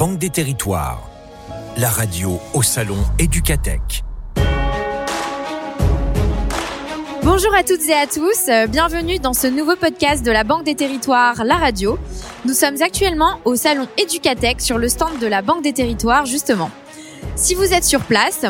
Banque 0.00 0.16
des 0.16 0.30
Territoires, 0.30 1.10
la 1.76 1.90
radio 1.90 2.40
au 2.54 2.62
salon 2.62 2.96
Éducatech. 3.18 4.02
Bonjour 7.22 7.54
à 7.54 7.62
toutes 7.62 7.86
et 7.86 7.92
à 7.92 8.06
tous, 8.06 8.48
euh, 8.48 8.66
bienvenue 8.66 9.18
dans 9.18 9.34
ce 9.34 9.46
nouveau 9.46 9.76
podcast 9.76 10.24
de 10.24 10.30
la 10.30 10.42
Banque 10.42 10.64
des 10.64 10.74
Territoires, 10.74 11.44
la 11.44 11.56
radio. 11.56 11.98
Nous 12.46 12.54
sommes 12.54 12.80
actuellement 12.80 13.40
au 13.44 13.56
salon 13.56 13.88
Educatech 13.98 14.62
sur 14.62 14.78
le 14.78 14.88
stand 14.88 15.18
de 15.18 15.26
la 15.26 15.42
Banque 15.42 15.62
des 15.62 15.74
Territoires 15.74 16.24
justement. 16.24 16.70
Si 17.36 17.54
vous 17.54 17.74
êtes 17.74 17.84
sur 17.84 18.00
place 18.00 18.46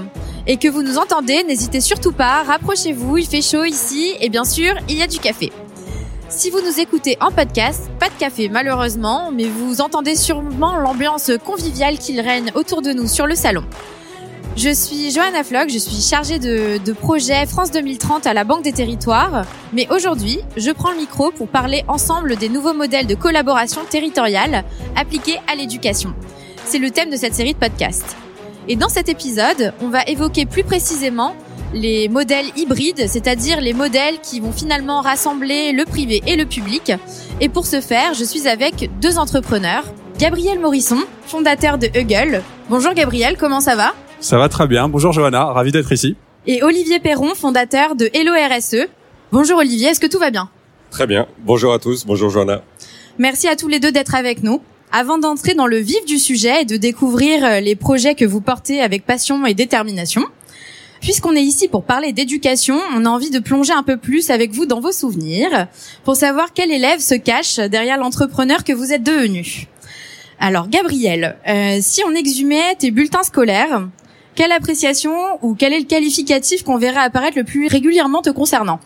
et 0.46 0.56
que 0.56 0.68
vous 0.68 0.84
nous 0.84 0.98
entendez, 0.98 1.42
n'hésitez 1.42 1.80
surtout 1.80 2.12
pas, 2.12 2.44
rapprochez-vous, 2.44 3.18
il 3.18 3.26
fait 3.26 3.42
chaud 3.42 3.64
ici 3.64 4.14
et 4.20 4.28
bien 4.28 4.44
sûr, 4.44 4.72
il 4.88 4.96
y 4.96 5.02
a 5.02 5.08
du 5.08 5.18
café. 5.18 5.50
Si 6.30 6.48
vous 6.50 6.60
nous 6.60 6.78
écoutez 6.78 7.18
en 7.20 7.32
podcast, 7.32 7.90
pas 7.98 8.08
de 8.08 8.14
café 8.14 8.48
malheureusement, 8.48 9.32
mais 9.32 9.48
vous 9.48 9.80
entendez 9.80 10.14
sûrement 10.14 10.76
l'ambiance 10.76 11.32
conviviale 11.44 11.98
qu'il 11.98 12.20
règne 12.20 12.52
autour 12.54 12.82
de 12.82 12.92
nous 12.92 13.08
sur 13.08 13.26
le 13.26 13.34
salon. 13.34 13.64
Je 14.56 14.70
suis 14.70 15.10
Johanna 15.10 15.42
Flock, 15.42 15.70
je 15.70 15.78
suis 15.78 16.00
chargée 16.00 16.38
de, 16.38 16.78
de, 16.78 16.92
projet 16.92 17.46
France 17.46 17.72
2030 17.72 18.28
à 18.28 18.34
la 18.34 18.44
Banque 18.44 18.62
des 18.62 18.72
Territoires. 18.72 19.44
Mais 19.72 19.88
aujourd'hui, 19.90 20.38
je 20.56 20.70
prends 20.70 20.92
le 20.92 20.98
micro 20.98 21.32
pour 21.32 21.48
parler 21.48 21.82
ensemble 21.88 22.36
des 22.36 22.48
nouveaux 22.48 22.74
modèles 22.74 23.08
de 23.08 23.16
collaboration 23.16 23.80
territoriale 23.84 24.62
appliqués 24.94 25.38
à 25.52 25.56
l'éducation. 25.56 26.14
C'est 26.64 26.78
le 26.78 26.92
thème 26.92 27.10
de 27.10 27.16
cette 27.16 27.34
série 27.34 27.54
de 27.54 27.58
podcasts. 27.58 28.16
Et 28.68 28.76
dans 28.76 28.88
cet 28.88 29.08
épisode, 29.08 29.72
on 29.82 29.88
va 29.88 30.04
évoquer 30.04 30.46
plus 30.46 30.62
précisément 30.62 31.34
les 31.72 32.08
modèles 32.08 32.46
hybrides, 32.56 33.06
c'est-à-dire 33.06 33.60
les 33.60 33.72
modèles 33.72 34.20
qui 34.22 34.40
vont 34.40 34.52
finalement 34.52 35.00
rassembler 35.00 35.72
le 35.72 35.84
privé 35.84 36.22
et 36.26 36.36
le 36.36 36.44
public. 36.44 36.92
Et 37.40 37.48
pour 37.48 37.66
ce 37.66 37.80
faire, 37.80 38.14
je 38.14 38.24
suis 38.24 38.48
avec 38.48 38.90
deux 39.00 39.18
entrepreneurs. 39.18 39.84
Gabriel 40.18 40.58
Morisson, 40.58 40.98
fondateur 41.26 41.78
de 41.78 41.86
Huggle. 41.86 42.42
Bonjour 42.68 42.92
Gabriel, 42.92 43.36
comment 43.38 43.60
ça 43.60 43.76
va? 43.76 43.94
Ça 44.20 44.36
va 44.36 44.48
très 44.48 44.66
bien. 44.66 44.88
Bonjour 44.88 45.12
Johanna, 45.12 45.44
ravi 45.44 45.72
d'être 45.72 45.92
ici. 45.92 46.16
Et 46.46 46.62
Olivier 46.62 46.98
Perron, 46.98 47.34
fondateur 47.34 47.94
de 47.94 48.10
Hello 48.12 48.32
RSE. 48.32 48.88
Bonjour 49.32 49.58
Olivier, 49.58 49.88
est-ce 49.88 50.00
que 50.00 50.06
tout 50.06 50.18
va 50.18 50.30
bien? 50.30 50.50
Très 50.90 51.06
bien. 51.06 51.26
Bonjour 51.38 51.72
à 51.72 51.78
tous. 51.78 52.04
Bonjour 52.04 52.30
Johanna. 52.30 52.62
Merci 53.18 53.48
à 53.48 53.56
tous 53.56 53.68
les 53.68 53.80
deux 53.80 53.92
d'être 53.92 54.14
avec 54.14 54.42
nous. 54.42 54.60
Avant 54.92 55.18
d'entrer 55.18 55.54
dans 55.54 55.68
le 55.68 55.76
vif 55.76 56.04
du 56.04 56.18
sujet 56.18 56.62
et 56.62 56.64
de 56.64 56.76
découvrir 56.76 57.44
euh, 57.44 57.60
les 57.60 57.76
projets 57.76 58.16
que 58.16 58.24
vous 58.24 58.40
portez 58.40 58.80
avec 58.80 59.06
passion 59.06 59.46
et 59.46 59.54
détermination, 59.54 60.24
Puisqu'on 61.00 61.34
est 61.34 61.42
ici 61.42 61.66
pour 61.66 61.84
parler 61.84 62.12
d'éducation, 62.12 62.78
on 62.94 63.06
a 63.06 63.08
envie 63.08 63.30
de 63.30 63.38
plonger 63.38 63.72
un 63.72 63.82
peu 63.82 63.96
plus 63.96 64.30
avec 64.30 64.52
vous 64.52 64.66
dans 64.66 64.80
vos 64.80 64.92
souvenirs 64.92 65.66
pour 66.04 66.14
savoir 66.14 66.52
quel 66.52 66.70
élève 66.70 67.00
se 67.00 67.14
cache 67.14 67.56
derrière 67.56 67.96
l'entrepreneur 67.96 68.64
que 68.64 68.72
vous 68.72 68.92
êtes 68.92 69.02
devenu. 69.02 69.66
Alors 70.38 70.68
Gabriel, 70.68 71.36
euh, 71.48 71.78
si 71.80 72.02
on 72.06 72.14
exhumait 72.14 72.74
tes 72.78 72.90
bulletins 72.90 73.22
scolaires, 73.22 73.88
quelle 74.34 74.52
appréciation 74.52 75.12
ou 75.42 75.54
quel 75.54 75.72
est 75.72 75.80
le 75.80 75.84
qualificatif 75.86 76.64
qu'on 76.64 76.78
verrait 76.78 77.00
apparaître 77.00 77.36
le 77.38 77.44
plus 77.44 77.66
régulièrement 77.66 78.20
te 78.20 78.30
concernant? 78.30 78.78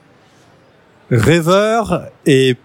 Rêveur 1.10 2.08
et 2.26 2.56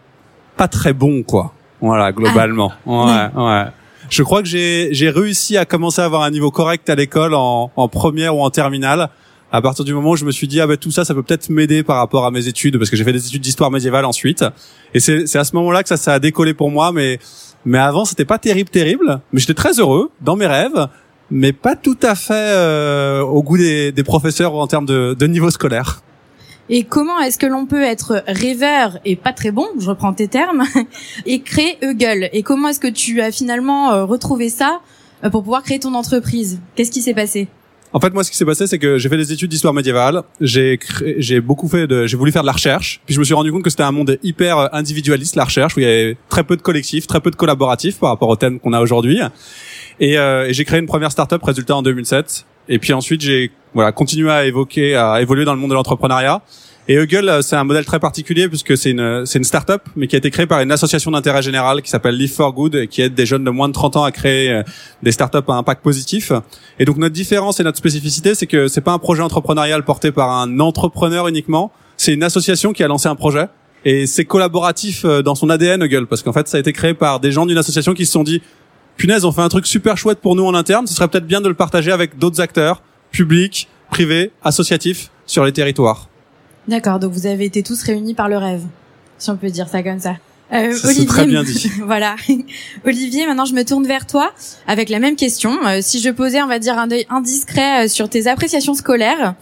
pas 0.57 0.67
très 0.67 0.93
bon 0.93 1.23
quoi. 1.23 1.53
Voilà, 1.81 2.11
globalement. 2.11 2.71
Ah. 2.87 3.31
Ouais, 3.35 3.43
ouais. 3.43 3.65
Je 4.09 4.23
crois 4.23 4.41
que 4.41 4.47
j'ai 4.47 5.09
réussi 5.09 5.57
à 5.57 5.65
commencer 5.65 6.01
à 6.01 6.05
avoir 6.05 6.23
un 6.23 6.31
niveau 6.31 6.51
correct 6.51 6.89
à 6.89 6.95
l'école 6.95 7.35
en, 7.35 7.71
en 7.75 7.87
première 7.87 8.35
ou 8.35 8.41
en 8.41 8.49
terminale 8.49 9.09
à 9.51 9.61
partir 9.61 9.85
du 9.85 9.93
moment 9.93 10.11
où 10.11 10.15
je 10.15 10.25
me 10.25 10.31
suis 10.31 10.47
dit 10.47 10.61
ah 10.61 10.67
ben 10.67 10.77
tout 10.77 10.91
ça 10.91 11.05
ça 11.05 11.13
peut 11.13 11.23
peut-être 11.23 11.49
m'aider 11.49 11.83
par 11.83 11.97
rapport 11.97 12.25
à 12.25 12.31
mes 12.31 12.47
études 12.47 12.77
parce 12.77 12.89
que 12.89 12.95
j'ai 12.95 13.03
fait 13.03 13.13
des 13.13 13.25
études 13.25 13.41
d'histoire 13.41 13.71
médiévale 13.71 14.05
ensuite. 14.05 14.43
Et 14.93 14.99
c'est 14.99 15.35
à 15.35 15.43
ce 15.43 15.55
moment-là 15.55 15.83
que 15.83 15.89
ça 15.89 15.97
ça 15.97 16.13
a 16.13 16.19
décollé 16.19 16.53
pour 16.53 16.71
moi 16.71 16.91
mais 16.91 17.19
mais 17.65 17.77
avant 17.77 18.05
c'était 18.05 18.25
pas 18.25 18.37
terrible 18.37 18.69
terrible. 18.69 19.21
Mais 19.33 19.39
j'étais 19.39 19.53
très 19.53 19.79
heureux 19.79 20.11
dans 20.21 20.35
mes 20.35 20.47
rêves 20.47 20.87
mais 21.31 21.53
pas 21.53 21.75
tout 21.75 21.97
à 22.01 22.15
fait 22.15 22.33
euh, 22.33 23.21
au 23.21 23.43
goût 23.43 23.57
des, 23.57 23.91
des 23.91 24.03
professeurs 24.03 24.55
en 24.55 24.67
termes 24.67 24.85
de, 24.85 25.15
de 25.17 25.27
niveau 25.27 25.51
scolaire. 25.51 26.01
Et 26.69 26.83
comment 26.83 27.19
est-ce 27.19 27.39
que 27.39 27.47
l'on 27.47 27.65
peut 27.65 27.81
être 27.81 28.23
rêveur 28.27 28.99
et 29.03 29.15
pas 29.15 29.33
très 29.33 29.51
bon, 29.51 29.67
je 29.79 29.89
reprends 29.89 30.13
tes 30.13 30.27
termes, 30.27 30.63
et 31.25 31.41
créer 31.41 31.77
Huggle? 31.81 32.29
Et 32.31 32.43
comment 32.43 32.67
est-ce 32.69 32.79
que 32.79 32.87
tu 32.87 33.21
as 33.21 33.31
finalement 33.31 33.91
euh, 33.91 34.05
retrouvé 34.05 34.49
ça 34.49 34.81
euh, 35.23 35.31
pour 35.31 35.41
pouvoir 35.41 35.63
créer 35.63 35.79
ton 35.79 35.95
entreprise? 35.95 36.61
Qu'est-ce 36.75 36.91
qui 36.91 37.01
s'est 37.01 37.15
passé? 37.15 37.47
En 37.91 37.99
fait, 37.99 38.13
moi, 38.13 38.23
ce 38.23 38.29
qui 38.29 38.37
s'est 38.37 38.45
passé, 38.45 38.67
c'est 38.67 38.77
que 38.77 38.97
j'ai 38.97 39.09
fait 39.09 39.17
des 39.17 39.33
études 39.33 39.49
d'histoire 39.49 39.73
médiévale. 39.73 40.21
J'ai 40.41 40.79
j'ai 41.17 41.41
beaucoup 41.41 41.67
fait 41.67 41.87
de, 41.87 42.05
j'ai 42.05 42.17
voulu 42.17 42.31
faire 42.31 42.43
de 42.43 42.47
la 42.47 42.53
recherche. 42.53 43.01
Puis 43.05 43.15
je 43.15 43.19
me 43.19 43.25
suis 43.25 43.33
rendu 43.33 43.51
compte 43.51 43.63
que 43.63 43.69
c'était 43.69 43.83
un 43.83 43.91
monde 43.91 44.17
hyper 44.21 44.57
euh, 44.57 44.67
individualiste, 44.73 45.35
la 45.35 45.45
recherche, 45.45 45.75
où 45.75 45.79
il 45.79 45.83
y 45.83 45.89
avait 45.89 46.17
très 46.29 46.43
peu 46.43 46.55
de 46.55 46.61
collectifs, 46.61 47.07
très 47.07 47.19
peu 47.19 47.31
de 47.31 47.35
collaboratifs 47.35 47.99
par 47.99 48.09
rapport 48.09 48.29
au 48.29 48.35
thème 48.35 48.59
qu'on 48.59 48.73
a 48.73 48.81
aujourd'hui. 48.81 49.19
Et, 49.99 50.17
euh, 50.17 50.47
et 50.47 50.53
j'ai 50.53 50.65
créé 50.65 50.79
une 50.79 50.85
première 50.85 51.11
startup, 51.11 51.41
résultat 51.41 51.75
en 51.75 51.81
2007. 51.81 52.45
Et 52.67 52.77
puis 52.77 52.93
ensuite, 52.93 53.21
j'ai 53.21 53.51
voilà 53.73 53.91
continué 53.91 54.29
à 54.29 54.45
évoquer, 54.45 54.95
à 54.95 55.21
évoluer 55.21 55.45
dans 55.45 55.53
le 55.53 55.59
monde 55.59 55.71
de 55.71 55.75
l'entrepreneuriat. 55.75 56.41
Et 56.91 56.95
Huggle, 56.95 57.29
euh, 57.29 57.43
c'est 57.43 57.55
un 57.55 57.63
modèle 57.63 57.85
très 57.85 57.99
particulier 57.99 58.49
puisque 58.49 58.75
c'est 58.75 58.89
une 58.89 59.23
c'est 59.27 59.37
une 59.37 59.45
start-up 59.45 59.83
mais 59.95 60.07
qui 60.07 60.15
a 60.15 60.17
été 60.17 60.31
créée 60.31 60.47
par 60.47 60.59
une 60.59 60.71
association 60.71 61.11
d'intérêt 61.11 61.43
général 61.43 61.83
qui 61.83 61.89
s'appelle 61.91 62.15
Live 62.15 62.33
for 62.33 62.51
Good 62.51 62.73
et 62.73 62.87
qui 62.87 63.03
aide 63.03 63.13
des 63.13 63.27
jeunes 63.27 63.43
de 63.43 63.51
moins 63.51 63.67
de 63.67 63.73
30 63.73 63.97
ans 63.97 64.03
à 64.03 64.11
créer 64.11 64.51
euh, 64.51 64.63
des 65.03 65.11
start-up 65.11 65.47
à 65.51 65.53
impact 65.53 65.83
positif. 65.83 66.31
Et 66.79 66.85
donc 66.85 66.97
notre 66.97 67.13
différence 67.13 67.59
et 67.59 67.63
notre 67.63 67.77
spécificité, 67.77 68.33
c'est 68.33 68.47
que 68.47 68.67
c'est 68.67 68.81
pas 68.81 68.91
un 68.91 68.97
projet 68.97 69.21
entrepreneurial 69.21 69.85
porté 69.85 70.11
par 70.11 70.31
un 70.31 70.59
entrepreneur 70.59 71.27
uniquement, 71.27 71.71
c'est 71.95 72.11
une 72.11 72.23
association 72.23 72.73
qui 72.73 72.83
a 72.83 72.87
lancé 72.87 73.07
un 73.07 73.15
projet 73.15 73.45
et 73.85 74.07
c'est 74.07 74.25
collaboratif 74.25 75.05
euh, 75.05 75.21
dans 75.21 75.35
son 75.35 75.51
ADN 75.51 75.83
Huggle 75.83 76.07
parce 76.07 76.23
qu'en 76.23 76.33
fait 76.33 76.47
ça 76.47 76.57
a 76.57 76.59
été 76.59 76.73
créé 76.73 76.95
par 76.95 77.19
des 77.19 77.31
gens 77.31 77.45
d'une 77.45 77.59
association 77.59 77.93
qui 77.93 78.07
se 78.07 78.13
sont 78.13 78.23
dit 78.23 78.41
punaise, 78.97 79.25
on 79.25 79.31
fait 79.31 79.41
un 79.41 79.49
truc 79.49 79.67
super 79.67 79.95
chouette 79.95 80.21
pour 80.21 80.35
nous 80.35 80.43
en 80.43 80.55
interne, 80.55 80.87
ce 80.87 80.95
serait 80.95 81.07
peut-être 81.07 81.27
bien 81.27 81.39
de 81.39 81.49
le 81.49 81.53
partager 81.53 81.91
avec 81.91 82.17
d'autres 82.17 82.41
acteurs 82.41 82.81
publics, 83.11 83.67
privés, 83.91 84.31
associatifs 84.43 85.11
sur 85.27 85.45
les 85.45 85.51
territoires. 85.51 86.08
D'accord, 86.69 86.99
donc 86.99 87.13
vous 87.13 87.25
avez 87.25 87.45
été 87.45 87.63
tous 87.63 87.81
réunis 87.81 88.13
par 88.13 88.29
le 88.29 88.37
rêve, 88.37 88.61
si 89.17 89.31
on 89.31 89.37
peut 89.37 89.49
dire 89.49 89.67
ça 89.67 89.81
comme 89.81 89.99
ça. 89.99 90.17
Euh, 90.53 90.71
Olivier, 90.83 91.05
très 91.07 91.25
bien 91.25 91.43
dit. 91.43 91.67
voilà. 91.83 92.15
Olivier, 92.85 93.25
maintenant 93.25 93.45
je 93.45 93.55
me 93.55 93.65
tourne 93.65 93.87
vers 93.87 94.05
toi 94.05 94.31
avec 94.67 94.89
la 94.89 94.99
même 94.99 95.15
question. 95.15 95.57
Euh, 95.65 95.79
si 95.81 95.99
je 95.99 96.11
posais, 96.11 96.43
on 96.43 96.47
va 96.47 96.59
dire, 96.59 96.77
un 96.77 96.91
œil 96.91 97.07
indiscret 97.09 97.85
euh, 97.85 97.87
sur 97.87 98.07
tes 98.07 98.27
appréciations 98.27 98.75
scolaires, 98.75 99.33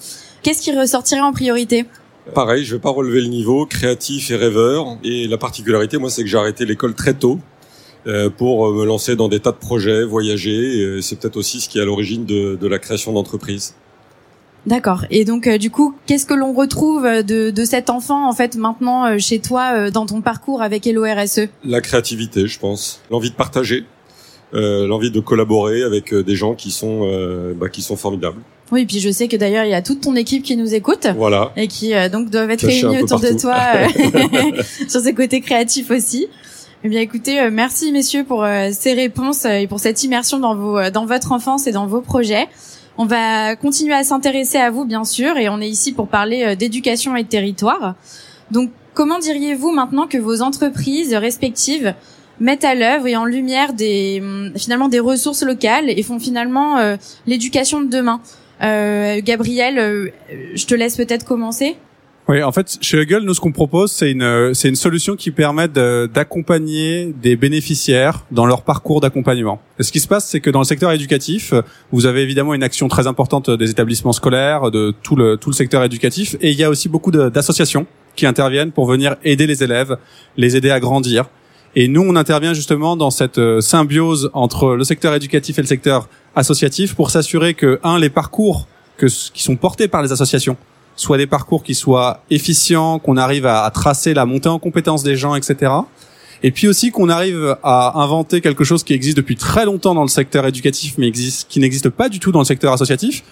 qu'est-ce 0.42 0.62
qui 0.62 0.72
ressortirait 0.72 1.20
en 1.20 1.34
priorité? 1.34 1.86
Pareil, 2.34 2.64
je 2.64 2.76
vais 2.76 2.82
pas 2.82 2.92
relever 2.92 3.20
le 3.20 3.28
niveau, 3.28 3.66
créatif 3.66 4.32
et 4.32 4.38
rêveur. 4.38 4.98
Et 5.04 5.28
la 5.28 5.38
particularité, 5.38 5.98
moi, 5.98 6.10
c'est 6.10 6.24
que 6.24 6.30
j'ai 6.30 6.38
arrêté 6.38 6.66
l'école 6.66 6.96
très 6.96 7.14
tôt 7.14 7.40
euh, 8.06 8.30
pour 8.30 8.72
me 8.72 8.86
lancer 8.86 9.18
dans 9.18 9.28
des 9.28 9.42
tas 9.42 9.52
de 9.52 9.58
projets, 9.58 10.06
voyager. 10.06 11.02
C'est 11.02 11.20
peut-être 11.20 11.36
aussi 11.36 11.60
ce 11.60 11.68
qui 11.68 11.78
est 11.78 11.82
à 11.82 11.86
l'origine 11.86 12.26
de, 12.26 12.56
de 12.56 12.68
la 12.68 12.80
création 12.80 13.12
d'entreprise. 13.12 13.76
D'accord. 14.68 15.06
Et 15.10 15.24
donc, 15.24 15.48
euh, 15.48 15.58
du 15.58 15.72
coup, 15.72 15.96
qu'est-ce 16.06 16.26
que 16.26 16.34
l'on 16.34 16.54
retrouve 16.54 17.04
de, 17.04 17.52
de, 17.52 17.66
cet 17.66 17.90
enfant, 17.90 18.28
en 18.28 18.34
fait, 18.34 18.58
maintenant 18.58 19.06
euh, 19.06 19.18
chez 19.18 19.40
toi, 19.40 19.72
euh, 19.74 19.92
dans 19.92 20.06
ton 20.06 20.22
parcours 20.22 20.62
avec 20.62 20.86
Hello 20.86 21.06
RSE 21.06 21.48
La 21.64 21.80
créativité, 21.80 22.48
je 22.48 22.60
pense. 22.60 23.02
L'envie 23.10 23.32
de 23.32 23.36
partager, 23.36 23.86
l'envie 24.52 25.10
de 25.10 25.22
collaborer 25.22 25.84
avec 25.84 26.14
des 26.14 26.36
gens 26.36 26.54
qui 26.54 26.72
sont, 26.72 27.10
bah, 27.56 27.70
qui 27.70 27.82
sont 27.82 27.96
formidables. 27.96 28.42
Oui, 28.72 28.86
puis 28.86 29.00
je 29.00 29.10
sais 29.10 29.30
que 29.30 29.38
d'ailleurs 29.38 29.64
il 29.64 29.72
y 29.72 29.74
a 29.74 29.82
toute 29.82 30.02
ton 30.02 30.16
équipe 30.18 30.44
qui 30.44 30.58
nous 30.58 30.74
écoute, 30.74 31.08
voilà, 31.16 31.54
et 31.56 31.68
qui 31.70 31.94
donc 32.12 32.30
doivent 32.30 32.52
être 32.52 32.66
réunis 32.66 33.02
autour 33.02 33.20
de 33.20 33.40
toi 33.40 33.56
sur 34.90 35.02
ce 35.02 35.14
côté 35.14 35.40
créatif 35.40 35.92
aussi. 35.92 36.28
Eh 36.84 36.90
bien, 36.90 37.02
écoutez, 37.02 37.50
merci 37.50 37.92
messieurs 37.92 38.24
pour 38.26 38.46
ces 38.72 38.94
réponses 38.94 39.46
et 39.46 39.68
pour 39.68 39.80
cette 39.80 40.04
immersion 40.04 40.40
dans 40.40 40.56
vos, 40.56 40.90
dans 40.90 41.06
votre 41.06 41.32
enfance 41.32 41.68
et 41.68 41.72
dans 41.72 41.88
vos 41.88 42.02
projets. 42.02 42.48
On 43.00 43.06
va 43.06 43.56
continuer 43.56 43.94
à 43.94 44.04
s'intéresser 44.04 44.58
à 44.58 44.72
vous, 44.72 44.86
bien 44.86 45.04
sûr, 45.04 45.38
et 45.38 45.50
on 45.50 45.62
est 45.62 45.70
ici 45.70 45.94
pour 45.94 46.08
parler 46.08 46.44
euh, 46.44 46.56
d'éducation 46.56 47.16
et 47.16 47.24
de 47.24 47.28
territoire. 47.28 47.96
Donc, 48.50 48.72
comment 48.94 49.20
diriez-vous 49.20 49.72
maintenant 49.72 50.08
que 50.08 50.18
vos 50.18 50.42
entreprises 50.42 51.14
respectives 51.14 51.94
mettent 52.40 52.66
à 52.66 52.76
l'œuvre 52.76 53.08
et 53.08 53.16
en 53.16 53.26
lumière 53.26 53.74
des 53.74 54.20
hum, 54.22 54.52
finalement 54.58 54.88
des 54.88 55.00
ressources 55.00 55.44
locales 55.44 55.90
et 55.90 56.04
font 56.04 56.20
finalement 56.20 56.78
euh, 56.78 56.98
l'éducation 57.26 57.82
de 57.82 57.88
demain? 57.88 58.22
Euh, 58.64 59.22
Gabriel, 59.24 59.78
euh, 59.78 60.10
je 60.56 60.66
te 60.66 60.74
laisse 60.74 60.98
peut-être 60.98 61.26
commencer. 61.26 61.78
Oui, 62.30 62.44
en 62.44 62.52
fait, 62.52 62.78
chez 62.82 62.98
Huggle, 62.98 63.22
nous, 63.24 63.34
ce 63.34 63.40
qu'on 63.40 63.54
propose, 63.54 63.90
c'est 63.90 64.12
une, 64.12 64.54
c'est 64.54 64.68
une 64.68 64.76
solution 64.76 65.16
qui 65.16 65.32
permet 65.32 65.70
d'accompagner 65.70 67.14
des 67.22 67.38
bénéficiaires 67.38 68.26
dans 68.32 68.46
leur 68.46 68.64
parcours 68.64 69.00
d'accompagnement. 69.00 69.62
Ce 69.80 69.94
qui 69.94 70.02
se 70.02 70.10
passe, 70.10 70.28
c'est 70.28 70.42
que 70.42 70.50
dans 70.50 70.60
le 70.60 70.66
secteur 70.66 70.92
éducatif, 70.92 71.54
vous 71.94 72.06
avez 72.06 72.24
évidemment 72.24 72.54
une 72.54 72.64
action 72.64 72.90
très 72.90 73.08
importante 73.08 73.50
des 73.50 73.70
établissements 73.70 74.12
scolaires, 74.12 74.72
de 74.72 74.94
tout 75.04 75.16
le, 75.16 75.38
tout 75.38 75.52
le 75.52 75.56
secteur 75.56 75.86
éducatif, 75.86 76.36
et 76.42 76.52
il 76.52 76.60
y 76.60 76.66
a 76.66 76.70
aussi 76.70 76.90
beaucoup 76.90 77.12
d'associations 77.12 77.88
qui 78.18 78.26
interviennent 78.26 78.74
pour 78.74 78.88
venir 78.88 79.16
aider 79.24 79.48
les 79.48 79.64
élèves, 79.64 79.96
les 80.36 80.58
aider 80.58 80.70
à 80.70 80.82
grandir. 80.82 81.30
Et 81.78 81.88
nous, 81.88 82.02
on 82.02 82.18
intervient 82.18 82.54
justement 82.54 82.98
dans 82.98 83.12
cette 83.12 83.38
euh, 83.38 83.62
symbiose 83.62 84.32
entre 84.34 84.76
le 84.76 84.84
secteur 84.84 85.14
éducatif 85.14 85.60
et 85.60 85.62
le 85.62 85.68
secteur 85.68 86.10
associatif 86.36 86.94
pour 86.94 87.10
s'assurer 87.10 87.54
que, 87.54 87.80
un, 87.84 88.00
les 88.00 88.10
parcours 88.10 88.68
que, 88.98 89.06
qui 89.06 89.44
sont 89.44 89.56
portés 89.56 89.88
par 89.88 90.02
les 90.02 90.12
associations 90.12 90.58
soit 90.98 91.18
des 91.18 91.28
parcours 91.28 91.64
qui 91.64 91.76
soient 91.76 92.24
efficients, 92.30 93.00
qu'on 93.00 93.16
arrive 93.16 93.46
à, 93.46 93.70
tracer 93.74 94.14
la 94.14 94.26
montée 94.26 94.50
en 94.50 94.60
compétences 94.60 95.04
des 95.04 95.16
gens, 95.16 95.36
etc. 95.36 95.72
et 96.44 96.52
puis 96.52 96.68
aussi 96.68 96.92
qu'on 96.92 97.08
arrive 97.08 97.56
à 97.64 98.02
inventer 98.02 98.42
quelque 98.42 98.66
chose 98.66 98.84
qui 98.84 98.94
existe 98.94 99.16
depuis 99.16 99.38
très 99.38 99.64
longtemps 99.64 99.96
dans 99.96 100.02
le 100.02 100.10
secteur 100.10 100.46
éducatif, 100.46 100.96
mais 100.98 101.08
existe, 101.08 101.48
qui 101.48 101.60
n'existe 101.62 101.90
pas 101.90 102.10
du 102.10 102.20
tout 102.20 102.34
dans 102.34 102.40
le 102.40 102.46
secteur 102.46 102.74
associatif, 102.74 103.24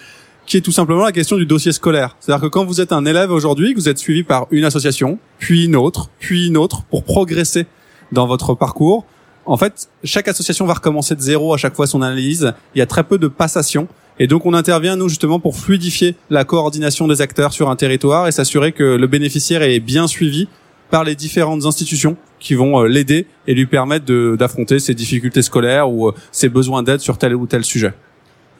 qui 0.45 0.57
est 0.57 0.61
tout 0.61 0.71
simplement 0.71 1.03
la 1.03 1.11
question 1.11 1.37
du 1.37 1.45
dossier 1.45 1.71
scolaire. 1.71 2.15
C'est-à-dire 2.19 2.43
que 2.43 2.47
quand 2.47 2.65
vous 2.65 2.79
êtes 2.79 2.93
un 2.93 3.03
élève 3.05 3.31
aujourd'hui, 3.31 3.73
vous 3.73 3.89
êtes 3.89 3.97
suivi 3.97 4.23
par 4.23 4.47
une 4.51 4.63
association, 4.63 5.17
puis 5.39 5.65
une 5.65 5.75
autre, 5.75 6.09
puis 6.19 6.47
une 6.47 6.57
autre, 6.57 6.83
pour 6.83 7.03
progresser 7.03 7.65
dans 8.11 8.27
votre 8.27 8.53
parcours, 8.53 9.05
en 9.45 9.57
fait, 9.57 9.89
chaque 10.03 10.27
association 10.27 10.65
va 10.65 10.73
recommencer 10.73 11.15
de 11.15 11.21
zéro 11.21 11.53
à 11.53 11.57
chaque 11.57 11.75
fois 11.75 11.87
son 11.87 12.01
analyse. 12.01 12.53
Il 12.73 12.79
y 12.79 12.81
a 12.81 12.85
très 12.85 13.03
peu 13.03 13.17
de 13.17 13.27
passation. 13.27 13.87
Et 14.17 14.27
donc 14.27 14.45
on 14.45 14.53
intervient 14.53 14.95
nous 14.95 15.09
justement 15.09 15.39
pour 15.39 15.57
fluidifier 15.57 16.15
la 16.29 16.45
coordination 16.45 17.07
des 17.07 17.21
acteurs 17.21 17.51
sur 17.51 17.69
un 17.69 17.75
territoire 17.75 18.27
et 18.27 18.31
s'assurer 18.31 18.71
que 18.71 18.83
le 18.83 19.07
bénéficiaire 19.07 19.61
est 19.61 19.79
bien 19.79 20.07
suivi 20.07 20.47
par 20.89 21.03
les 21.03 21.15
différentes 21.15 21.65
institutions 21.65 22.15
qui 22.39 22.53
vont 22.53 22.79
euh, 22.79 22.87
l'aider 22.87 23.27
et 23.47 23.53
lui 23.53 23.65
permettre 23.65 24.05
d'affronter 24.35 24.79
ses 24.79 24.93
difficultés 24.93 25.41
scolaires 25.41 25.89
ou 25.89 26.07
euh, 26.07 26.13
ses 26.31 26.47
besoins 26.47 26.83
d'aide 26.83 26.99
sur 26.99 27.17
tel 27.17 27.35
ou 27.35 27.47
tel 27.47 27.63
sujet. 27.63 27.93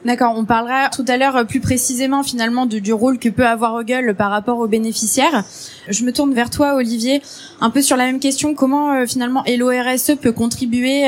D'accord, 0.04 0.34
on 0.36 0.44
parlera 0.44 0.88
tout 0.90 1.04
à 1.08 1.16
l'heure 1.16 1.36
euh, 1.36 1.44
plus 1.44 1.60
précisément 1.60 2.22
finalement 2.22 2.66
du, 2.66 2.92
rôle 2.92 3.18
que 3.18 3.28
peut 3.28 3.46
avoir 3.46 3.80
Huggle 3.80 4.14
par 4.14 4.30
rapport 4.30 4.58
aux 4.58 4.68
bénéficiaires. 4.68 5.44
Je 5.88 6.04
me 6.04 6.12
tourne 6.12 6.34
vers 6.34 6.50
toi 6.50 6.74
Olivier, 6.74 7.22
un 7.60 7.70
peu 7.70 7.80
sur 7.80 7.96
la 7.96 8.04
même 8.04 8.20
question, 8.20 8.54
comment 8.54 9.06
finalement 9.06 9.42
LORSE 9.46 10.16
peut 10.20 10.32
contribuer 10.32 11.06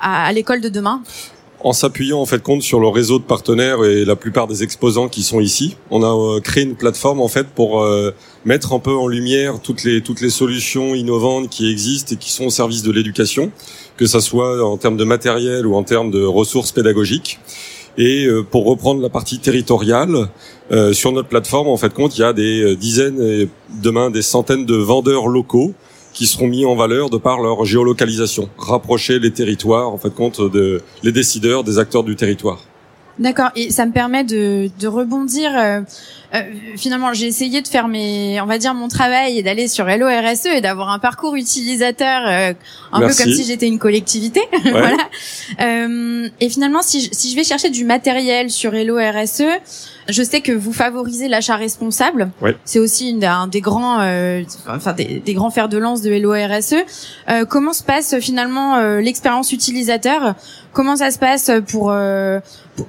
à 0.00 0.32
l'école 0.32 0.60
de 0.60 0.68
demain? 0.68 1.02
En 1.60 1.72
s'appuyant 1.72 2.20
en 2.20 2.26
fait 2.26 2.42
compte 2.42 2.62
sur 2.62 2.80
le 2.80 2.88
réseau 2.88 3.18
de 3.18 3.24
partenaires 3.24 3.84
et 3.84 4.04
la 4.04 4.16
plupart 4.16 4.46
des 4.46 4.62
exposants 4.62 5.08
qui 5.08 5.22
sont 5.22 5.40
ici, 5.40 5.76
on 5.90 6.02
a 6.02 6.06
euh, 6.06 6.40
créé 6.40 6.64
une 6.64 6.76
plateforme 6.76 7.20
en 7.20 7.28
fait 7.28 7.46
pour 7.46 7.82
euh, 7.82 8.12
mettre 8.44 8.72
un 8.72 8.78
peu 8.78 8.94
en 8.94 9.06
lumière 9.06 9.60
toutes 9.60 9.84
les 9.84 10.00
toutes 10.02 10.20
les 10.20 10.30
solutions 10.30 10.94
innovantes 10.94 11.48
qui 11.48 11.70
existent 11.70 12.14
et 12.14 12.18
qui 12.18 12.30
sont 12.30 12.46
au 12.46 12.50
service 12.50 12.82
de 12.82 12.92
l'éducation, 12.92 13.50
que 13.96 14.06
ça 14.06 14.20
soit 14.20 14.64
en 14.64 14.76
termes 14.76 14.96
de 14.96 15.04
matériel 15.04 15.66
ou 15.66 15.74
en 15.74 15.82
termes 15.82 16.10
de 16.10 16.22
ressources 16.22 16.72
pédagogiques. 16.72 17.38
Et 17.98 18.26
euh, 18.26 18.42
pour 18.42 18.66
reprendre 18.66 19.00
la 19.00 19.08
partie 19.08 19.38
territoriale, 19.38 20.28
sur 20.92 21.12
notre 21.12 21.28
plateforme, 21.28 21.68
en 21.68 21.76
fait, 21.76 21.94
compte, 21.94 22.18
il 22.18 22.22
y 22.22 22.24
a 22.24 22.32
des 22.32 22.74
dizaines 22.74 23.22
et 23.22 23.48
demain 23.80 24.10
des 24.10 24.20
centaines 24.20 24.66
de 24.66 24.74
vendeurs 24.74 25.28
locaux 25.28 25.74
qui 26.16 26.26
seront 26.26 26.48
mis 26.48 26.64
en 26.64 26.74
valeur 26.74 27.10
de 27.10 27.18
par 27.18 27.40
leur 27.42 27.66
géolocalisation, 27.66 28.48
rapprocher 28.56 29.18
les 29.18 29.32
territoires, 29.32 29.90
en 29.90 29.98
fait, 29.98 30.12
compte 30.12 30.40
de 30.40 30.80
les 31.02 31.12
décideurs, 31.12 31.62
des 31.62 31.78
acteurs 31.78 32.04
du 32.04 32.16
territoire. 32.16 32.58
D'accord, 33.18 33.50
et 33.56 33.70
ça 33.70 33.86
me 33.86 33.92
permet 33.92 34.24
de, 34.24 34.68
de 34.78 34.88
rebondir. 34.88 35.50
Euh, 35.56 35.80
euh, 36.34 36.42
finalement, 36.76 37.14
j'ai 37.14 37.26
essayé 37.26 37.62
de 37.62 37.68
faire 37.68 37.88
mes, 37.88 38.40
on 38.42 38.46
va 38.46 38.58
dire 38.58 38.74
mon 38.74 38.88
travail 38.88 39.38
et 39.38 39.42
d'aller 39.42 39.68
sur 39.68 39.86
LORSE 39.86 40.46
et 40.46 40.60
d'avoir 40.60 40.90
un 40.90 40.98
parcours 40.98 41.34
utilisateur 41.34 42.22
euh, 42.26 42.52
un 42.92 43.00
peu 43.00 43.14
comme 43.14 43.32
si 43.32 43.44
j'étais 43.44 43.68
une 43.68 43.78
collectivité. 43.78 44.40
voilà. 44.70 44.96
Euh, 45.60 46.28
et 46.40 46.48
finalement, 46.50 46.82
si 46.82 47.00
je, 47.00 47.08
si 47.12 47.30
je 47.30 47.36
vais 47.36 47.44
chercher 47.44 47.70
du 47.70 47.84
matériel 47.84 48.50
sur 48.50 48.72
LORSE, 48.72 49.44
je 50.08 50.22
sais 50.22 50.40
que 50.40 50.52
vous 50.52 50.72
favorisez 50.72 51.28
l'achat 51.28 51.56
responsable. 51.56 52.30
C'est 52.64 52.78
aussi 52.78 53.10
une, 53.10 53.24
un 53.24 53.46
des 53.46 53.60
grands, 53.60 54.00
euh, 54.00 54.42
enfin 54.68 54.92
des, 54.92 55.20
des, 55.24 55.34
grands 55.34 55.50
fers 55.50 55.68
de 55.68 55.78
lance 55.78 56.02
de 56.02 56.10
LORSE. 56.10 56.74
Euh, 57.28 57.44
comment 57.44 57.72
se 57.72 57.82
passe 57.82 58.18
finalement 58.20 58.78
l'expérience 58.98 59.52
utilisateur? 59.52 60.34
Comment 60.72 60.96
ça 60.96 61.10
se 61.10 61.18
passe 61.18 61.50
pour, 61.68 61.90
euh, 61.90 62.38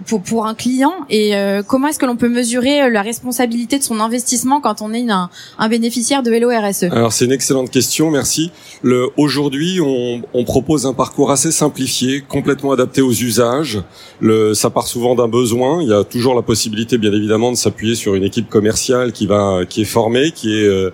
pour, 0.06 0.22
pour 0.22 0.46
un 0.46 0.54
client 0.54 0.94
et 1.10 1.36
euh, 1.36 1.64
comment 1.64 1.88
est-ce 1.88 1.98
que 1.98 2.06
l'on 2.06 2.18
peut 2.18 2.30
mesurer 2.30 2.90
la 2.92 3.02
responsabilité 3.02 3.80
de 3.80 3.84
son 3.84 4.00
investissement 4.00 4.62
quand 4.62 4.82
on 4.82 4.94
est 4.94 5.10
un, 5.10 5.30
un 5.58 5.70
bénéficiaire 5.70 6.22
de 6.22 6.32
LORSE 6.32 6.84
Alors 6.92 7.14
c'est 7.14 7.26
une 7.26 7.32
excellente 7.32 7.72
question, 7.72 8.12
merci. 8.12 8.52
Le, 8.84 9.10
aujourd'hui, 9.18 9.80
on, 9.82 10.22
on 10.34 10.44
propose 10.44 10.86
un 10.86 10.94
parcours 10.94 11.32
assez 11.32 11.52
simplifié, 11.52 12.22
complètement 12.22 12.74
adapté 12.74 13.02
aux 13.02 13.12
usages. 13.12 13.82
Le, 14.20 14.54
ça 14.54 14.70
part 14.70 14.88
souvent 14.88 15.16
d'un 15.16 15.28
besoin. 15.28 15.82
Il 15.82 15.90
y 15.90 15.94
a 15.94 16.04
toujours 16.04 16.36
la 16.36 16.44
possibilité, 16.44 16.98
bien 16.98 17.08
bien 17.10 17.18
évidemment 17.18 17.52
de 17.52 17.58
s'appuyer 17.58 17.96
sur 17.96 18.16
une 18.16 18.24
équipe 18.24 18.50
commerciale 18.50 19.12
qui 19.12 19.28
va 19.28 19.62
qui 19.68 19.82
est 19.82 19.86
formée, 19.86 20.32
qui 20.32 20.54
est 20.54 20.68
euh, 20.68 20.92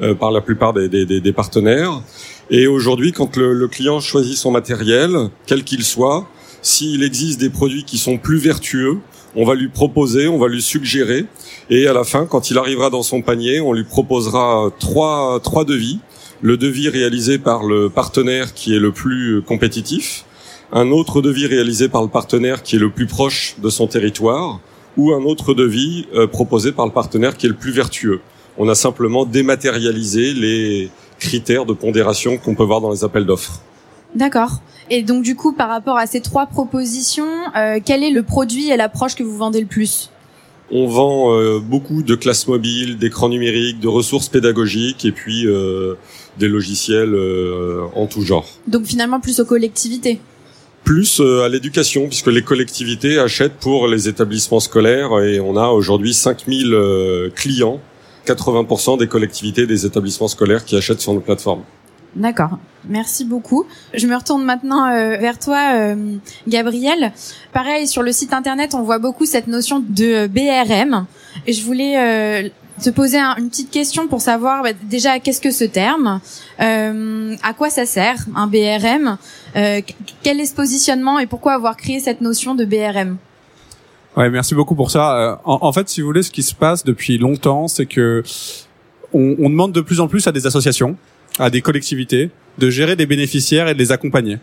euh, 0.00 0.14
par 0.14 0.30
la 0.30 0.40
plupart 0.40 0.72
des, 0.72 0.88
des, 0.88 1.04
des 1.20 1.32
partenaires. 1.32 2.02
Et 2.50 2.68
aujourd'hui, 2.68 3.12
quand 3.12 3.36
le, 3.36 3.52
le, 3.52 3.68
client 3.68 3.98
choisit 3.98 4.36
son 4.36 4.52
matériel, 4.52 5.10
quel 5.46 5.64
qu'il 5.64 5.82
soit, 5.82 6.28
s'il 6.66 7.04
existe 7.04 7.38
des 7.38 7.48
produits 7.48 7.84
qui 7.84 7.96
sont 7.96 8.18
plus 8.18 8.38
vertueux, 8.38 8.98
on 9.36 9.44
va 9.44 9.54
lui 9.54 9.68
proposer, 9.68 10.26
on 10.26 10.36
va 10.36 10.48
lui 10.48 10.60
suggérer, 10.60 11.26
et 11.70 11.86
à 11.86 11.92
la 11.92 12.02
fin, 12.02 12.26
quand 12.26 12.50
il 12.50 12.58
arrivera 12.58 12.90
dans 12.90 13.04
son 13.04 13.22
panier, 13.22 13.60
on 13.60 13.72
lui 13.72 13.84
proposera 13.84 14.70
trois 14.80 15.38
trois 15.40 15.64
devis. 15.64 16.00
Le 16.42 16.56
devis 16.56 16.88
réalisé 16.88 17.38
par 17.38 17.62
le 17.62 17.88
partenaire 17.88 18.52
qui 18.52 18.74
est 18.74 18.80
le 18.80 18.90
plus 18.90 19.42
compétitif, 19.42 20.24
un 20.72 20.90
autre 20.90 21.22
devis 21.22 21.46
réalisé 21.46 21.88
par 21.88 22.02
le 22.02 22.08
partenaire 22.08 22.64
qui 22.64 22.76
est 22.76 22.80
le 22.80 22.90
plus 22.90 23.06
proche 23.06 23.54
de 23.62 23.70
son 23.70 23.86
territoire, 23.86 24.58
ou 24.96 25.12
un 25.12 25.22
autre 25.22 25.54
devis 25.54 26.06
euh, 26.14 26.26
proposé 26.26 26.72
par 26.72 26.84
le 26.84 26.92
partenaire 26.92 27.36
qui 27.36 27.46
est 27.46 27.50
le 27.50 27.54
plus 27.54 27.70
vertueux. 27.70 28.20
On 28.58 28.68
a 28.68 28.74
simplement 28.74 29.24
dématérialisé 29.24 30.34
les 30.34 30.90
critères 31.20 31.64
de 31.64 31.74
pondération 31.74 32.38
qu'on 32.38 32.56
peut 32.56 32.64
voir 32.64 32.80
dans 32.80 32.90
les 32.90 33.04
appels 33.04 33.24
d'offres. 33.24 33.60
D'accord. 34.16 34.62
Et 34.90 35.02
donc 35.02 35.22
du 35.22 35.34
coup, 35.34 35.52
par 35.52 35.68
rapport 35.68 35.96
à 35.96 36.06
ces 36.06 36.20
trois 36.20 36.46
propositions, 36.46 37.28
euh, 37.56 37.80
quel 37.84 38.04
est 38.04 38.10
le 38.10 38.22
produit 38.22 38.70
et 38.70 38.76
l'approche 38.76 39.14
que 39.14 39.22
vous 39.22 39.36
vendez 39.36 39.60
le 39.60 39.66
plus? 39.66 40.10
On 40.70 40.86
vend 40.86 41.32
euh, 41.32 41.60
beaucoup 41.60 42.02
de 42.02 42.14
classes 42.14 42.48
mobiles, 42.48 42.98
d'écrans 42.98 43.28
numériques, 43.28 43.78
de 43.78 43.88
ressources 43.88 44.28
pédagogiques 44.28 45.04
et 45.04 45.12
puis 45.12 45.46
euh, 45.46 45.94
des 46.38 46.48
logiciels 46.48 47.14
euh, 47.14 47.82
en 47.94 48.06
tout 48.06 48.22
genre. 48.22 48.46
Donc 48.66 48.84
finalement 48.84 49.20
plus 49.20 49.40
aux 49.40 49.44
collectivités? 49.44 50.20
Plus 50.84 51.20
euh, 51.20 51.44
à 51.44 51.48
l'éducation, 51.48 52.06
puisque 52.08 52.28
les 52.28 52.42
collectivités 52.42 53.18
achètent 53.18 53.58
pour 53.58 53.88
les 53.88 54.08
établissements 54.08 54.60
scolaires 54.60 55.20
et 55.20 55.40
on 55.40 55.56
a 55.56 55.68
aujourd'hui 55.68 56.14
5000 56.14 56.74
euh, 56.74 57.30
clients, 57.34 57.80
80% 58.26 58.98
des 58.98 59.08
collectivités 59.08 59.66
des 59.66 59.86
établissements 59.86 60.28
scolaires 60.28 60.64
qui 60.64 60.76
achètent 60.76 61.00
sur 61.00 61.14
nos 61.14 61.20
plateformes. 61.20 61.62
D'accord, 62.16 62.58
merci 62.88 63.24
beaucoup. 63.24 63.64
Je 63.94 64.06
me 64.06 64.16
retourne 64.16 64.42
maintenant 64.42 64.86
euh, 64.88 65.16
vers 65.18 65.38
toi, 65.38 65.94
Gabriel. 66.48 67.12
Pareil, 67.52 67.86
sur 67.86 68.02
le 68.02 68.10
site 68.10 68.32
internet, 68.32 68.74
on 68.74 68.82
voit 68.82 68.98
beaucoup 68.98 69.26
cette 69.26 69.46
notion 69.46 69.80
de 69.80 70.26
BRM. 70.26 71.06
Et 71.46 71.52
je 71.52 71.62
voulais 71.62 72.50
te 72.82 72.90
poser 72.90 73.18
une 73.18 73.48
petite 73.48 73.70
question 73.70 74.06
pour 74.06 74.20
savoir 74.20 74.62
bah, 74.62 74.70
déjà 74.88 75.18
qu'est-ce 75.18 75.40
que 75.40 75.50
ce 75.50 75.64
terme, 75.64 76.20
euh, 76.60 77.34
à 77.42 77.54
quoi 77.54 77.70
ça 77.70 77.86
sert 77.86 78.16
un 78.34 78.46
BRM, 78.46 79.16
euh, 79.56 79.80
quel 80.22 80.40
est 80.40 80.46
ce 80.46 80.54
positionnement 80.54 81.18
et 81.18 81.26
pourquoi 81.26 81.54
avoir 81.54 81.76
créé 81.76 82.00
cette 82.00 82.20
notion 82.20 82.54
de 82.54 82.64
BRM. 82.64 83.16
Ouais, 84.16 84.30
merci 84.30 84.54
beaucoup 84.54 84.74
pour 84.74 84.90
ça. 84.90 85.16
Euh, 85.16 85.36
en, 85.44 85.58
en, 85.62 85.72
fait, 85.72 85.88
si 85.88 86.00
vous 86.00 86.06
voulez, 86.06 86.22
ce 86.22 86.30
qui 86.30 86.42
se 86.42 86.54
passe 86.54 86.84
depuis 86.84 87.18
longtemps, 87.18 87.68
c'est 87.68 87.86
que 87.86 88.22
on, 89.12 89.36
on 89.38 89.50
demande 89.50 89.72
de 89.72 89.80
plus 89.80 90.00
en 90.00 90.08
plus 90.08 90.26
à 90.26 90.32
des 90.32 90.46
associations, 90.46 90.96
à 91.38 91.50
des 91.50 91.60
collectivités, 91.60 92.30
de 92.58 92.70
gérer 92.70 92.96
des 92.96 93.06
bénéficiaires 93.06 93.68
et 93.68 93.74
de 93.74 93.78
les 93.78 93.92
accompagner. 93.92 94.38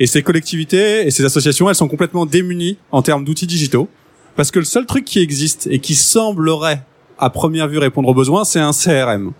Et 0.00 0.06
ces 0.06 0.22
collectivités 0.22 1.06
et 1.06 1.10
ces 1.10 1.24
associations, 1.24 1.68
elles 1.68 1.74
sont 1.74 1.88
complètement 1.88 2.26
démunies 2.26 2.78
en 2.90 3.02
termes 3.02 3.24
d'outils 3.24 3.46
digitaux, 3.46 3.88
parce 4.36 4.50
que 4.50 4.58
le 4.58 4.64
seul 4.64 4.86
truc 4.86 5.04
qui 5.04 5.20
existe 5.20 5.68
et 5.70 5.78
qui 5.78 5.94
semblerait 5.94 6.82
à 7.18 7.30
première 7.30 7.68
vue 7.68 7.78
répondre 7.78 8.08
aux 8.08 8.14
besoins, 8.14 8.44
c'est 8.44 8.60
un 8.60 8.72
CRM. 8.72 9.32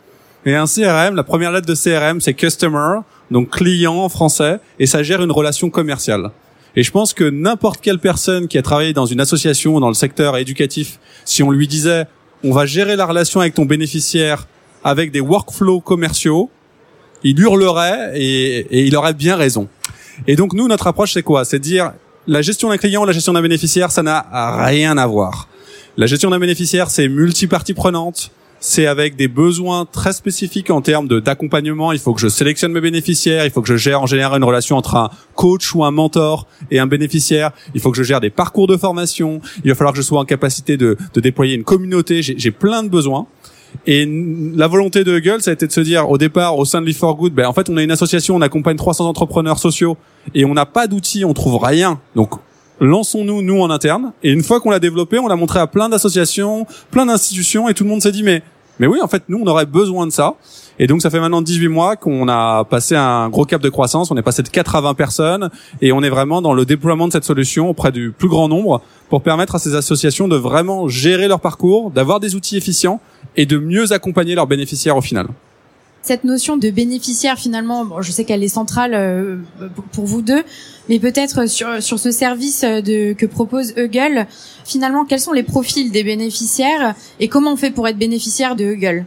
Et 0.46 0.54
un 0.54 0.66
CRM, 0.66 1.16
la 1.16 1.24
première 1.24 1.50
lettre 1.50 1.66
de 1.66 1.74
CRM, 1.74 2.20
c'est 2.20 2.34
customer, 2.34 3.00
donc 3.30 3.50
client 3.50 3.94
en 3.94 4.08
français, 4.08 4.58
et 4.78 4.86
ça 4.86 5.02
gère 5.02 5.22
une 5.22 5.32
relation 5.32 5.70
commerciale. 5.70 6.30
Et 6.76 6.82
je 6.82 6.90
pense 6.90 7.14
que 7.14 7.24
n'importe 7.24 7.80
quelle 7.80 7.98
personne 7.98 8.48
qui 8.48 8.58
a 8.58 8.62
travaillé 8.62 8.92
dans 8.92 9.06
une 9.06 9.20
association 9.20 9.80
dans 9.80 9.88
le 9.88 9.94
secteur 9.94 10.36
éducatif, 10.36 10.98
si 11.24 11.42
on 11.42 11.50
lui 11.50 11.66
disait, 11.66 12.06
on 12.42 12.52
va 12.52 12.66
gérer 12.66 12.96
la 12.96 13.06
relation 13.06 13.40
avec 13.40 13.54
ton 13.54 13.64
bénéficiaire 13.64 14.46
avec 14.82 15.10
des 15.10 15.20
workflows 15.20 15.80
commerciaux, 15.80 16.50
il 17.24 17.40
hurlerait 17.40 18.12
et, 18.14 18.86
il 18.86 18.94
aurait 18.96 19.14
bien 19.14 19.34
raison. 19.34 19.68
Et 20.28 20.36
donc 20.36 20.52
nous, 20.52 20.68
notre 20.68 20.86
approche, 20.86 21.14
c'est 21.14 21.22
quoi? 21.22 21.44
C'est 21.44 21.58
dire, 21.58 21.92
la 22.26 22.42
gestion 22.42 22.68
d'un 22.68 22.76
client, 22.76 23.04
la 23.04 23.12
gestion 23.12 23.32
d'un 23.32 23.42
bénéficiaire, 23.42 23.90
ça 23.90 24.02
n'a 24.02 24.24
rien 24.64 24.96
à 24.96 25.06
voir. 25.06 25.48
La 25.96 26.06
gestion 26.06 26.30
d'un 26.30 26.38
bénéficiaire, 26.38 26.90
c'est 26.90 27.08
multi-partie 27.08 27.74
prenante. 27.74 28.30
C'est 28.60 28.86
avec 28.86 29.16
des 29.16 29.28
besoins 29.28 29.84
très 29.84 30.14
spécifiques 30.14 30.70
en 30.70 30.80
termes 30.80 31.20
d'accompagnement. 31.20 31.92
Il 31.92 31.98
faut 31.98 32.14
que 32.14 32.20
je 32.20 32.28
sélectionne 32.28 32.72
mes 32.72 32.80
bénéficiaires. 32.80 33.44
Il 33.44 33.50
faut 33.50 33.60
que 33.60 33.68
je 33.68 33.76
gère 33.76 34.00
en 34.00 34.06
général 34.06 34.38
une 34.38 34.44
relation 34.44 34.76
entre 34.76 34.96
un 34.96 35.10
coach 35.34 35.74
ou 35.74 35.84
un 35.84 35.90
mentor 35.90 36.46
et 36.70 36.78
un 36.78 36.86
bénéficiaire. 36.86 37.50
Il 37.74 37.80
faut 37.82 37.90
que 37.90 37.98
je 37.98 38.02
gère 38.02 38.22
des 38.22 38.30
parcours 38.30 38.66
de 38.66 38.78
formation. 38.78 39.42
Il 39.64 39.70
va 39.70 39.74
falloir 39.74 39.92
que 39.92 39.98
je 39.98 40.02
sois 40.02 40.18
en 40.18 40.24
capacité 40.24 40.78
de 40.78 40.96
déployer 41.14 41.54
une 41.54 41.64
communauté. 41.64 42.22
J'ai 42.22 42.50
plein 42.50 42.82
de 42.82 42.88
besoins. 42.88 43.26
Et 43.86 44.08
la 44.54 44.66
volonté 44.66 45.04
de 45.04 45.16
Huggle, 45.16 45.42
ça 45.42 45.50
a 45.50 45.54
été 45.54 45.66
de 45.66 45.72
se 45.72 45.80
dire 45.80 46.08
au 46.10 46.18
départ, 46.18 46.56
au 46.58 46.64
sein 46.64 46.80
de 46.80 46.86
Live 46.86 46.96
for 46.96 47.16
Good, 47.16 47.34
ben 47.34 47.46
en 47.46 47.52
fait, 47.52 47.68
on 47.68 47.76
a 47.76 47.82
une 47.82 47.90
association, 47.90 48.36
on 48.36 48.40
accompagne 48.40 48.76
300 48.76 49.06
entrepreneurs 49.06 49.58
sociaux 49.58 49.96
et 50.34 50.44
on 50.44 50.54
n'a 50.54 50.66
pas 50.66 50.86
d'outils, 50.86 51.24
on 51.24 51.34
trouve 51.34 51.62
rien. 51.62 52.00
Donc 52.14 52.30
lançons-nous 52.80 53.42
nous 53.42 53.60
en 53.60 53.70
interne. 53.70 54.12
Et 54.22 54.30
une 54.30 54.42
fois 54.42 54.60
qu'on 54.60 54.70
l'a 54.70 54.80
développé, 54.80 55.18
on 55.18 55.28
l'a 55.28 55.36
montré 55.36 55.58
à 55.58 55.66
plein 55.66 55.88
d'associations, 55.88 56.66
plein 56.90 57.06
d'institutions, 57.06 57.68
et 57.68 57.74
tout 57.74 57.84
le 57.84 57.90
monde 57.90 58.02
s'est 58.02 58.12
dit 58.12 58.22
mais 58.22 58.42
Mais 58.80 58.86
oui, 58.86 59.00
en 59.00 59.08
fait, 59.08 59.22
nous, 59.28 59.40
on 59.42 59.46
aurait 59.46 59.66
besoin 59.66 60.06
de 60.06 60.12
ça. 60.12 60.34
Et 60.78 60.86
donc, 60.86 61.02
ça 61.02 61.10
fait 61.10 61.20
maintenant 61.20 61.42
18 61.42 61.68
mois 61.68 61.96
qu'on 61.96 62.28
a 62.28 62.64
passé 62.64 62.96
un 62.96 63.28
gros 63.28 63.44
cap 63.44 63.62
de 63.62 63.68
croissance. 63.68 64.10
On 64.10 64.16
est 64.16 64.22
passé 64.22 64.42
de 64.42 64.48
4 64.48 64.74
à 64.74 64.80
20 64.80 64.94
personnes 64.94 65.50
et 65.80 65.92
on 65.92 66.02
est 66.02 66.08
vraiment 66.08 66.42
dans 66.42 66.52
le 66.52 66.64
déploiement 66.64 67.06
de 67.06 67.12
cette 67.12 67.24
solution 67.24 67.68
auprès 67.68 67.92
du 67.92 68.10
plus 68.10 68.28
grand 68.28 68.48
nombre 68.48 68.82
pour 69.08 69.22
permettre 69.22 69.54
à 69.54 69.58
ces 69.58 69.76
associations 69.76 70.26
de 70.26 70.36
vraiment 70.36 70.88
gérer 70.88 71.28
leur 71.28 71.40
parcours, 71.40 71.90
d'avoir 71.90 72.18
des 72.18 72.34
outils 72.34 72.56
efficients 72.56 73.00
et 73.36 73.46
de 73.46 73.58
mieux 73.58 73.92
accompagner 73.92 74.34
leurs 74.34 74.48
bénéficiaires 74.48 74.96
au 74.96 75.02
final 75.02 75.28
cette 76.04 76.24
notion 76.24 76.58
de 76.58 76.68
bénéficiaire 76.68 77.38
finalement, 77.38 77.84
bon, 77.86 78.02
je 78.02 78.12
sais 78.12 78.24
qu'elle 78.24 78.44
est 78.44 78.48
centrale 78.48 78.92
euh, 78.94 79.36
pour 79.92 80.04
vous 80.04 80.20
deux, 80.20 80.42
mais 80.88 80.98
peut-être 80.98 81.48
sur 81.48 81.82
sur 81.82 81.98
ce 81.98 82.10
service 82.10 82.62
de 82.62 83.14
que 83.14 83.24
propose 83.24 83.72
Huggle, 83.76 84.26
finalement 84.64 85.06
quels 85.06 85.20
sont 85.20 85.32
les 85.32 85.42
profils 85.42 85.90
des 85.90 86.04
bénéficiaires 86.04 86.94
et 87.20 87.28
comment 87.28 87.54
on 87.54 87.56
fait 87.56 87.70
pour 87.70 87.88
être 87.88 87.98
bénéficiaire 87.98 88.54
de 88.54 88.64
Huggle? 88.64 89.06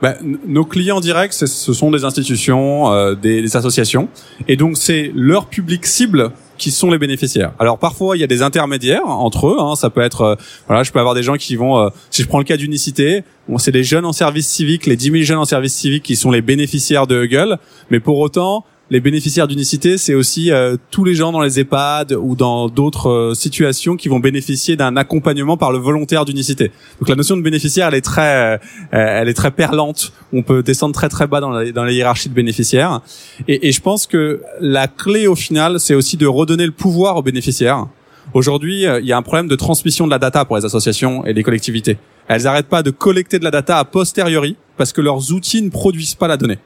Ben, 0.00 0.16
nos 0.46 0.64
clients 0.64 1.00
directs, 1.00 1.34
ce 1.34 1.46
sont 1.46 1.90
des 1.90 2.04
institutions, 2.04 2.92
euh, 2.92 3.14
des, 3.14 3.56
associations, 3.56 4.08
et 4.46 4.56
donc 4.56 4.78
c'est 4.78 5.10
leur 5.14 5.46
public 5.46 5.84
cible 5.86 6.30
qui 6.58 6.70
sont 6.70 6.90
les 6.90 6.98
bénéficiaires. 6.98 7.52
Alors 7.58 7.78
parfois 7.78 8.16
il 8.16 8.20
y 8.20 8.24
a 8.24 8.26
des 8.26 8.42
intermédiaires 8.42 9.06
entre 9.06 9.48
eux. 9.48 9.56
Hein, 9.58 9.76
ça 9.76 9.90
peut 9.90 10.00
être, 10.00 10.22
euh, 10.22 10.34
voilà, 10.66 10.82
je 10.82 10.92
peux 10.92 10.98
avoir 10.98 11.14
des 11.14 11.22
gens 11.22 11.36
qui 11.36 11.56
vont, 11.56 11.78
euh, 11.78 11.88
si 12.10 12.22
je 12.22 12.28
prends 12.28 12.38
le 12.38 12.44
cas 12.44 12.56
d'unicité, 12.56 13.24
bon, 13.48 13.58
c'est 13.58 13.70
les 13.70 13.84
jeunes 13.84 14.04
en 14.04 14.12
service 14.12 14.48
civique, 14.48 14.86
les 14.86 14.96
10 14.96 15.10
000 15.12 15.16
jeunes 15.22 15.38
en 15.38 15.44
service 15.44 15.74
civique 15.74 16.02
qui 16.02 16.16
sont 16.16 16.30
les 16.30 16.42
bénéficiaires 16.42 17.06
de 17.06 17.22
Huggle, 17.22 17.58
mais 17.90 18.00
pour 18.00 18.18
autant 18.18 18.64
les 18.90 19.00
bénéficiaires 19.00 19.46
d'unicité, 19.46 19.98
c'est 19.98 20.14
aussi 20.14 20.50
euh, 20.50 20.76
tous 20.90 21.04
les 21.04 21.14
gens 21.14 21.30
dans 21.30 21.42
les 21.42 21.60
EHPAD 21.60 22.12
ou 22.12 22.34
dans 22.34 22.68
d'autres 22.68 23.10
euh, 23.10 23.34
situations 23.34 23.96
qui 23.96 24.08
vont 24.08 24.18
bénéficier 24.18 24.76
d'un 24.76 24.96
accompagnement 24.96 25.58
par 25.58 25.72
le 25.72 25.78
volontaire 25.78 26.24
d'unicité. 26.24 26.70
Donc 26.98 27.08
la 27.08 27.14
notion 27.14 27.36
de 27.36 27.42
bénéficiaire, 27.42 27.88
elle 27.88 27.94
est 27.94 28.00
très, 28.00 28.54
euh, 28.54 28.58
elle 28.92 29.28
est 29.28 29.34
très 29.34 29.50
perlante. 29.50 30.12
On 30.32 30.42
peut 30.42 30.62
descendre 30.62 30.94
très 30.94 31.10
très 31.10 31.26
bas 31.26 31.40
dans 31.40 31.50
la, 31.50 31.70
dans 31.70 31.84
la 31.84 31.92
hiérarchie 31.92 32.30
de 32.30 32.34
bénéficiaires. 32.34 33.02
Et, 33.46 33.68
et 33.68 33.72
je 33.72 33.80
pense 33.82 34.06
que 34.06 34.40
la 34.60 34.88
clé 34.88 35.26
au 35.26 35.34
final, 35.34 35.80
c'est 35.80 35.94
aussi 35.94 36.16
de 36.16 36.26
redonner 36.26 36.64
le 36.64 36.72
pouvoir 36.72 37.16
aux 37.16 37.22
bénéficiaires. 37.22 37.86
Aujourd'hui, 38.34 38.84
il 38.84 39.06
y 39.06 39.12
a 39.12 39.16
un 39.16 39.22
problème 39.22 39.48
de 39.48 39.56
transmission 39.56 40.06
de 40.06 40.10
la 40.10 40.18
data 40.18 40.44
pour 40.44 40.56
les 40.56 40.64
associations 40.66 41.24
et 41.24 41.32
les 41.32 41.42
collectivités. 41.42 41.96
Elles 42.28 42.42
n'arrêtent 42.42 42.68
pas 42.68 42.82
de 42.82 42.90
collecter 42.90 43.38
de 43.38 43.44
la 43.44 43.50
data 43.50 43.78
a 43.78 43.84
posteriori 43.84 44.56
parce 44.76 44.92
que 44.92 45.00
leurs 45.00 45.32
outils 45.32 45.62
ne 45.62 45.70
produisent 45.70 46.14
pas 46.14 46.28
la 46.28 46.36
donnée. 46.36 46.58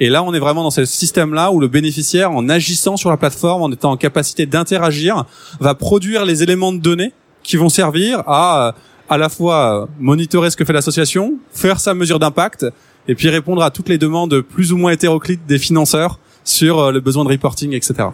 Et 0.00 0.08
là, 0.08 0.22
on 0.22 0.32
est 0.32 0.38
vraiment 0.38 0.62
dans 0.62 0.70
ce 0.70 0.84
système-là 0.84 1.52
où 1.52 1.60
le 1.60 1.68
bénéficiaire, 1.68 2.32
en 2.32 2.48
agissant 2.48 2.96
sur 2.96 3.10
la 3.10 3.16
plateforme, 3.16 3.62
en 3.62 3.70
étant 3.70 3.92
en 3.92 3.96
capacité 3.96 4.46
d'interagir, 4.46 5.24
va 5.60 5.74
produire 5.74 6.24
les 6.24 6.42
éléments 6.42 6.72
de 6.72 6.78
données 6.78 7.12
qui 7.42 7.56
vont 7.56 7.68
servir 7.68 8.22
à 8.26 8.74
à 9.10 9.18
la 9.18 9.28
fois 9.28 9.88
monitorer 9.98 10.50
ce 10.50 10.56
que 10.56 10.64
fait 10.64 10.72
l'association, 10.72 11.34
faire 11.52 11.80
sa 11.80 11.94
mesure 11.94 12.20
d'impact, 12.20 12.64
et 13.08 13.16
puis 13.16 13.28
répondre 13.28 13.60
à 13.60 13.70
toutes 13.72 13.88
les 13.88 13.98
demandes 13.98 14.40
plus 14.40 14.72
ou 14.72 14.76
moins 14.76 14.92
hétéroclites 14.92 15.44
des 15.48 15.58
financeurs 15.58 16.20
sur 16.44 16.78
euh, 16.78 16.92
le 16.92 17.00
besoin 17.00 17.24
de 17.24 17.28
reporting, 17.28 17.72
etc. 17.72 18.10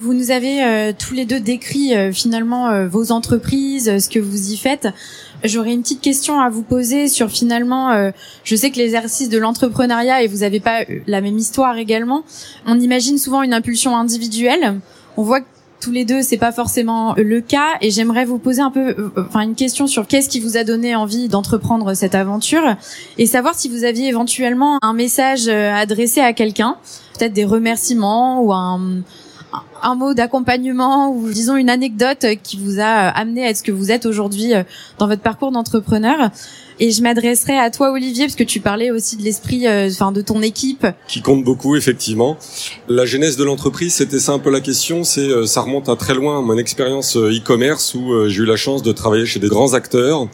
Vous 0.00 0.14
nous 0.14 0.30
avez 0.30 0.62
euh, 0.62 0.92
tous 0.96 1.12
les 1.12 1.24
deux 1.24 1.40
décrit 1.40 1.96
euh, 1.96 2.12
finalement 2.12 2.68
euh, 2.68 2.86
vos 2.86 3.10
entreprises, 3.10 3.98
ce 3.98 4.08
que 4.08 4.20
vous 4.20 4.52
y 4.52 4.56
faites. 4.56 4.86
J'aurais 5.44 5.72
une 5.72 5.82
petite 5.82 6.00
question 6.00 6.40
à 6.40 6.50
vous 6.50 6.62
poser 6.62 7.08
sur 7.08 7.30
finalement, 7.30 8.10
je 8.44 8.56
sais 8.56 8.70
que 8.70 8.76
l'exercice 8.76 9.28
de 9.28 9.38
l'entrepreneuriat 9.38 10.22
et 10.22 10.26
vous 10.26 10.38
n'avez 10.38 10.60
pas 10.60 10.84
la 11.06 11.20
même 11.20 11.38
histoire 11.38 11.76
également. 11.76 12.22
On 12.66 12.78
imagine 12.78 13.18
souvent 13.18 13.42
une 13.42 13.54
impulsion 13.54 13.96
individuelle. 13.96 14.80
On 15.16 15.22
voit 15.22 15.40
que 15.40 15.46
tous 15.80 15.92
les 15.92 16.04
deux, 16.04 16.22
c'est 16.22 16.38
pas 16.38 16.50
forcément 16.50 17.14
le 17.16 17.40
cas, 17.40 17.76
et 17.80 17.92
j'aimerais 17.92 18.24
vous 18.24 18.38
poser 18.38 18.60
un 18.60 18.72
peu, 18.72 19.12
enfin, 19.16 19.42
une 19.42 19.54
question 19.54 19.86
sur 19.86 20.08
qu'est-ce 20.08 20.28
qui 20.28 20.40
vous 20.40 20.56
a 20.56 20.64
donné 20.64 20.96
envie 20.96 21.28
d'entreprendre 21.28 21.94
cette 21.94 22.16
aventure, 22.16 22.74
et 23.16 23.26
savoir 23.26 23.54
si 23.54 23.68
vous 23.68 23.84
aviez 23.84 24.08
éventuellement 24.08 24.78
un 24.82 24.92
message 24.92 25.46
adressé 25.46 26.20
à 26.20 26.32
quelqu'un, 26.32 26.76
peut-être 27.16 27.32
des 27.32 27.44
remerciements 27.44 28.42
ou 28.42 28.52
un, 28.52 29.02
un 29.82 29.94
mot 29.94 30.14
d'accompagnement 30.14 31.10
ou 31.12 31.30
disons 31.30 31.56
une 31.56 31.70
anecdote 31.70 32.26
qui 32.42 32.58
vous 32.58 32.80
a 32.80 33.08
euh, 33.08 33.10
amené 33.14 33.44
à 33.44 33.50
être 33.50 33.58
ce 33.58 33.62
que 33.62 33.72
vous 33.72 33.90
êtes 33.90 34.06
aujourd'hui 34.06 34.54
euh, 34.54 34.62
dans 34.98 35.06
votre 35.06 35.22
parcours 35.22 35.52
d'entrepreneur. 35.52 36.30
Et 36.80 36.92
je 36.92 37.02
m'adresserai 37.02 37.58
à 37.58 37.70
toi, 37.70 37.90
Olivier, 37.90 38.26
parce 38.26 38.36
que 38.36 38.44
tu 38.44 38.60
parlais 38.60 38.90
aussi 38.90 39.16
de 39.16 39.22
l'esprit, 39.22 39.66
euh, 39.66 39.88
enfin, 39.90 40.12
de 40.12 40.20
ton 40.20 40.42
équipe. 40.42 40.86
Qui 41.08 41.22
compte 41.22 41.42
beaucoup, 41.42 41.76
effectivement. 41.76 42.36
La 42.88 43.04
genèse 43.04 43.36
de 43.36 43.44
l'entreprise, 43.44 43.94
c'était 43.94 44.20
ça 44.20 44.32
un 44.32 44.38
peu 44.38 44.50
la 44.50 44.60
question. 44.60 45.02
C'est, 45.02 45.46
ça 45.46 45.62
remonte 45.62 45.88
à 45.88 45.96
très 45.96 46.14
loin, 46.14 46.40
mon 46.42 46.56
expérience 46.56 47.16
e-commerce 47.16 47.94
où 47.94 48.28
j'ai 48.28 48.42
eu 48.42 48.46
la 48.46 48.56
chance 48.56 48.82
de 48.82 48.92
travailler 48.92 49.26
chez 49.26 49.40
des 49.40 49.48
grands 49.48 49.74
acteurs. 49.74 50.28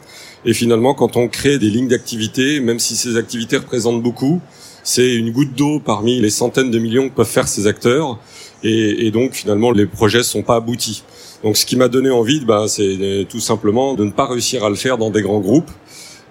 Et 0.45 0.53
finalement, 0.53 0.93
quand 0.93 1.17
on 1.17 1.27
crée 1.27 1.57
des 1.57 1.69
lignes 1.69 1.87
d'activité, 1.87 2.59
même 2.59 2.77
si 2.77 2.95
ces 2.95 3.17
activités 3.17 3.57
représentent 3.57 4.03
beaucoup, 4.03 4.39
c'est 4.83 5.15
une 5.15 5.31
goutte 5.31 5.55
d'eau 5.55 5.79
parmi 5.83 6.21
les 6.21 6.29
centaines 6.29 6.69
de 6.69 6.77
millions 6.77 7.09
que 7.09 7.15
peuvent 7.15 7.27
faire 7.27 7.47
ces 7.47 7.65
acteurs 7.65 8.19
et, 8.65 9.05
et 9.07 9.11
donc 9.11 9.33
finalement 9.33 9.71
les 9.71 9.85
projets 9.85 10.23
sont 10.23 10.41
pas 10.41 10.55
aboutis. 10.55 11.03
Donc 11.43 11.57
ce 11.57 11.65
qui 11.65 11.75
m'a 11.75 11.87
donné 11.87 12.09
envie, 12.09 12.39
bah, 12.39 12.65
c'est 12.67 13.27
tout 13.29 13.39
simplement 13.39 13.93
de 13.93 14.03
ne 14.03 14.11
pas 14.11 14.25
réussir 14.25 14.63
à 14.63 14.69
le 14.69 14.75
faire 14.75 14.97
dans 14.97 15.11
des 15.11 15.21
grands 15.21 15.39
groupes. 15.39 15.69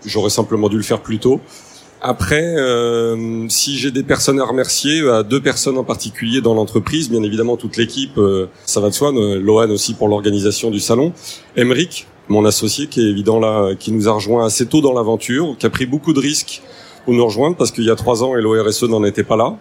J'aurais 0.04 0.30
simplement 0.30 0.68
dû 0.68 0.76
le 0.76 0.82
faire 0.82 1.00
plus 1.00 1.18
tôt. 1.18 1.40
Après, 2.02 2.42
euh, 2.58 3.46
si 3.48 3.78
j'ai 3.78 3.90
des 3.90 4.02
personnes 4.02 4.38
à 4.40 4.44
remercier, 4.44 5.08
à 5.08 5.22
deux 5.22 5.40
personnes 5.40 5.78
en 5.78 5.84
particulier 5.84 6.42
dans 6.42 6.52
l'entreprise, 6.52 7.08
bien 7.08 7.22
évidemment 7.22 7.56
toute 7.56 7.76
l'équipe, 7.76 8.18
euh, 8.18 8.46
ça 8.66 8.80
va 8.80 8.90
de 8.90 8.94
soi, 8.94 9.12
Lohan 9.12 9.70
aussi 9.70 9.94
pour 9.94 10.08
l'organisation 10.08 10.70
du 10.70 10.80
salon, 10.80 11.12
Emeric, 11.56 12.06
mon 12.28 12.44
associé 12.44 12.88
qui 12.88 13.00
est 13.00 13.08
évident 13.08 13.38
là, 13.38 13.74
qui 13.78 13.92
nous 13.92 14.08
a 14.08 14.12
rejoint 14.12 14.44
assez 14.44 14.66
tôt 14.66 14.80
dans 14.80 14.92
l'aventure, 14.92 15.56
qui 15.58 15.64
a 15.64 15.70
pris 15.70 15.86
beaucoup 15.86 16.12
de 16.12 16.20
risques 16.20 16.60
pour 17.04 17.14
nous 17.14 17.24
rejoindre 17.24 17.56
parce 17.56 17.70
qu'il 17.70 17.84
y 17.84 17.90
a 17.90 17.96
trois 17.96 18.22
ans, 18.22 18.34
l'ORSE 18.34 18.82
n'en 18.82 19.04
était 19.04 19.24
pas 19.24 19.36
là. 19.36 19.56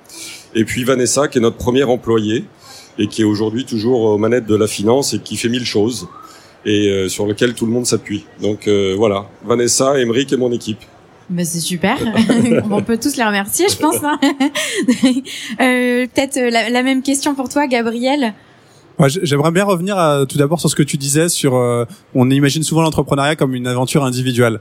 Et 0.55 0.65
puis 0.65 0.83
Vanessa, 0.83 1.27
qui 1.27 1.37
est 1.37 1.41
notre 1.41 1.57
première 1.57 1.89
employée, 1.89 2.45
et 2.97 3.07
qui 3.07 3.21
est 3.21 3.25
aujourd'hui 3.25 3.65
toujours 3.65 4.01
aux 4.01 4.17
manettes 4.17 4.45
de 4.45 4.55
la 4.55 4.67
finance 4.67 5.13
et 5.13 5.19
qui 5.19 5.37
fait 5.37 5.49
mille 5.49 5.65
choses 5.65 6.07
et 6.65 6.89
euh, 6.89 7.09
sur 7.09 7.25
lequel 7.25 7.53
tout 7.53 7.65
le 7.65 7.71
monde 7.71 7.85
s'appuie. 7.85 8.25
Donc 8.41 8.67
euh, 8.67 8.95
voilà, 8.97 9.27
Vanessa, 9.45 9.99
Emeric 9.99 10.31
et 10.33 10.37
mon 10.37 10.51
équipe. 10.51 10.79
Ben 11.29 11.45
c'est 11.45 11.59
super. 11.59 11.97
On 12.71 12.81
peut 12.81 12.97
tous 12.97 13.15
les 13.15 13.23
remercier, 13.23 13.67
je 13.69 13.77
pense. 13.77 13.97
Hein. 14.03 14.19
euh, 15.61 16.07
Peut-être 16.13 16.37
euh, 16.37 16.49
la, 16.49 16.69
la, 16.69 16.83
même 16.83 17.01
question 17.01 17.35
pour 17.35 17.49
toi, 17.49 17.67
Gabriel. 17.67 18.33
Ouais, 18.99 19.07
J'aimerais 19.09 19.51
bien 19.51 19.63
revenir 19.63 19.97
à, 19.97 20.25
tout 20.27 20.37
d'abord 20.37 20.59
sur 20.59 20.69
ce 20.69 20.75
que 20.75 20.83
tu 20.83 20.97
disais 20.97 21.27
sur. 21.27 21.53
on 22.13 22.29
imagine 22.29 22.61
souvent 22.61 22.83
l'entrepreneuriat 22.83 23.35
comme 23.35 23.55
une 23.55 23.65
aventure 23.67 24.03
individuelle. 24.03 24.59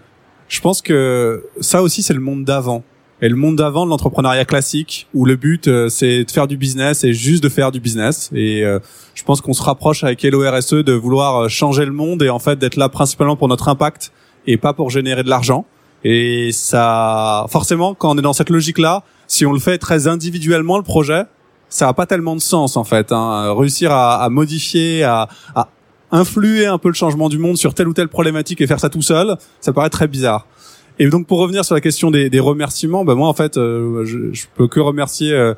Je 0.48 0.60
pense 0.60 0.80
que 0.80 1.44
ça 1.60 1.82
aussi 1.82 2.02
c'est 2.02 2.14
le 2.14 2.20
monde 2.20 2.44
d'avant 2.44 2.82
et 3.22 3.28
le 3.28 3.36
monde 3.36 3.56
d'avant 3.56 3.84
de 3.84 3.90
l'entrepreneuriat 3.90 4.44
classique 4.44 5.06
où 5.14 5.24
le 5.24 5.36
but 5.36 5.68
euh, 5.68 5.88
c'est 5.88 6.24
de 6.24 6.30
faire 6.30 6.48
du 6.48 6.56
business 6.56 7.04
et 7.04 7.12
juste 7.12 7.42
de 7.42 7.48
faire 7.48 7.70
du 7.70 7.78
business. 7.78 8.30
Et 8.34 8.64
euh, 8.64 8.80
je 9.14 9.22
pense 9.22 9.40
qu'on 9.40 9.52
se 9.52 9.62
rapproche 9.62 10.02
avec 10.02 10.24
LORSE 10.24 10.72
de 10.72 10.92
vouloir 10.92 11.44
euh, 11.44 11.48
changer 11.48 11.86
le 11.86 11.92
monde 11.92 12.22
et 12.24 12.30
en 12.30 12.40
fait 12.40 12.58
d'être 12.58 12.76
là 12.76 12.88
principalement 12.88 13.36
pour 13.36 13.46
notre 13.46 13.68
impact 13.68 14.12
et 14.48 14.56
pas 14.56 14.72
pour 14.72 14.90
générer 14.90 15.22
de 15.22 15.30
l'argent. 15.30 15.64
Et 16.02 16.50
ça 16.52 17.46
forcément 17.48 17.94
quand 17.94 18.10
on 18.10 18.18
est 18.18 18.22
dans 18.22 18.32
cette 18.32 18.50
logique 18.50 18.78
là 18.78 19.04
si 19.28 19.46
on 19.46 19.52
le 19.52 19.60
fait 19.60 19.78
très 19.78 20.08
individuellement 20.08 20.76
le 20.76 20.82
projet 20.82 21.22
ça 21.68 21.86
a 21.86 21.94
pas 21.94 22.06
tellement 22.06 22.34
de 22.34 22.40
sens 22.40 22.76
en 22.76 22.82
fait 22.82 23.12
hein. 23.12 23.54
réussir 23.56 23.92
à, 23.92 24.20
à 24.20 24.28
modifier 24.28 25.04
à, 25.04 25.28
à 25.54 25.68
influer 26.10 26.66
un 26.66 26.78
peu 26.78 26.88
le 26.88 26.94
changement 26.94 27.28
du 27.28 27.38
monde 27.38 27.56
sur 27.56 27.72
telle 27.72 27.86
ou 27.86 27.94
telle 27.94 28.08
problématique 28.08 28.60
et 28.60 28.66
faire 28.66 28.80
ça 28.80 28.90
tout 28.90 29.00
seul 29.00 29.36
ça 29.60 29.72
paraît 29.72 29.90
très 29.90 30.08
bizarre 30.08 30.44
et 30.98 31.08
donc 31.08 31.26
pour 31.26 31.38
revenir 31.38 31.64
sur 31.64 31.74
la 31.74 31.80
question 31.80 32.10
des, 32.10 32.30
des 32.30 32.40
remerciements, 32.40 33.04
bah 33.04 33.14
moi 33.14 33.28
en 33.28 33.34
fait, 33.34 33.56
euh, 33.56 34.04
je, 34.04 34.32
je, 34.32 34.44
peux 34.54 34.68
que 34.68 34.80
remercier 34.80 35.32
euh, 35.32 35.54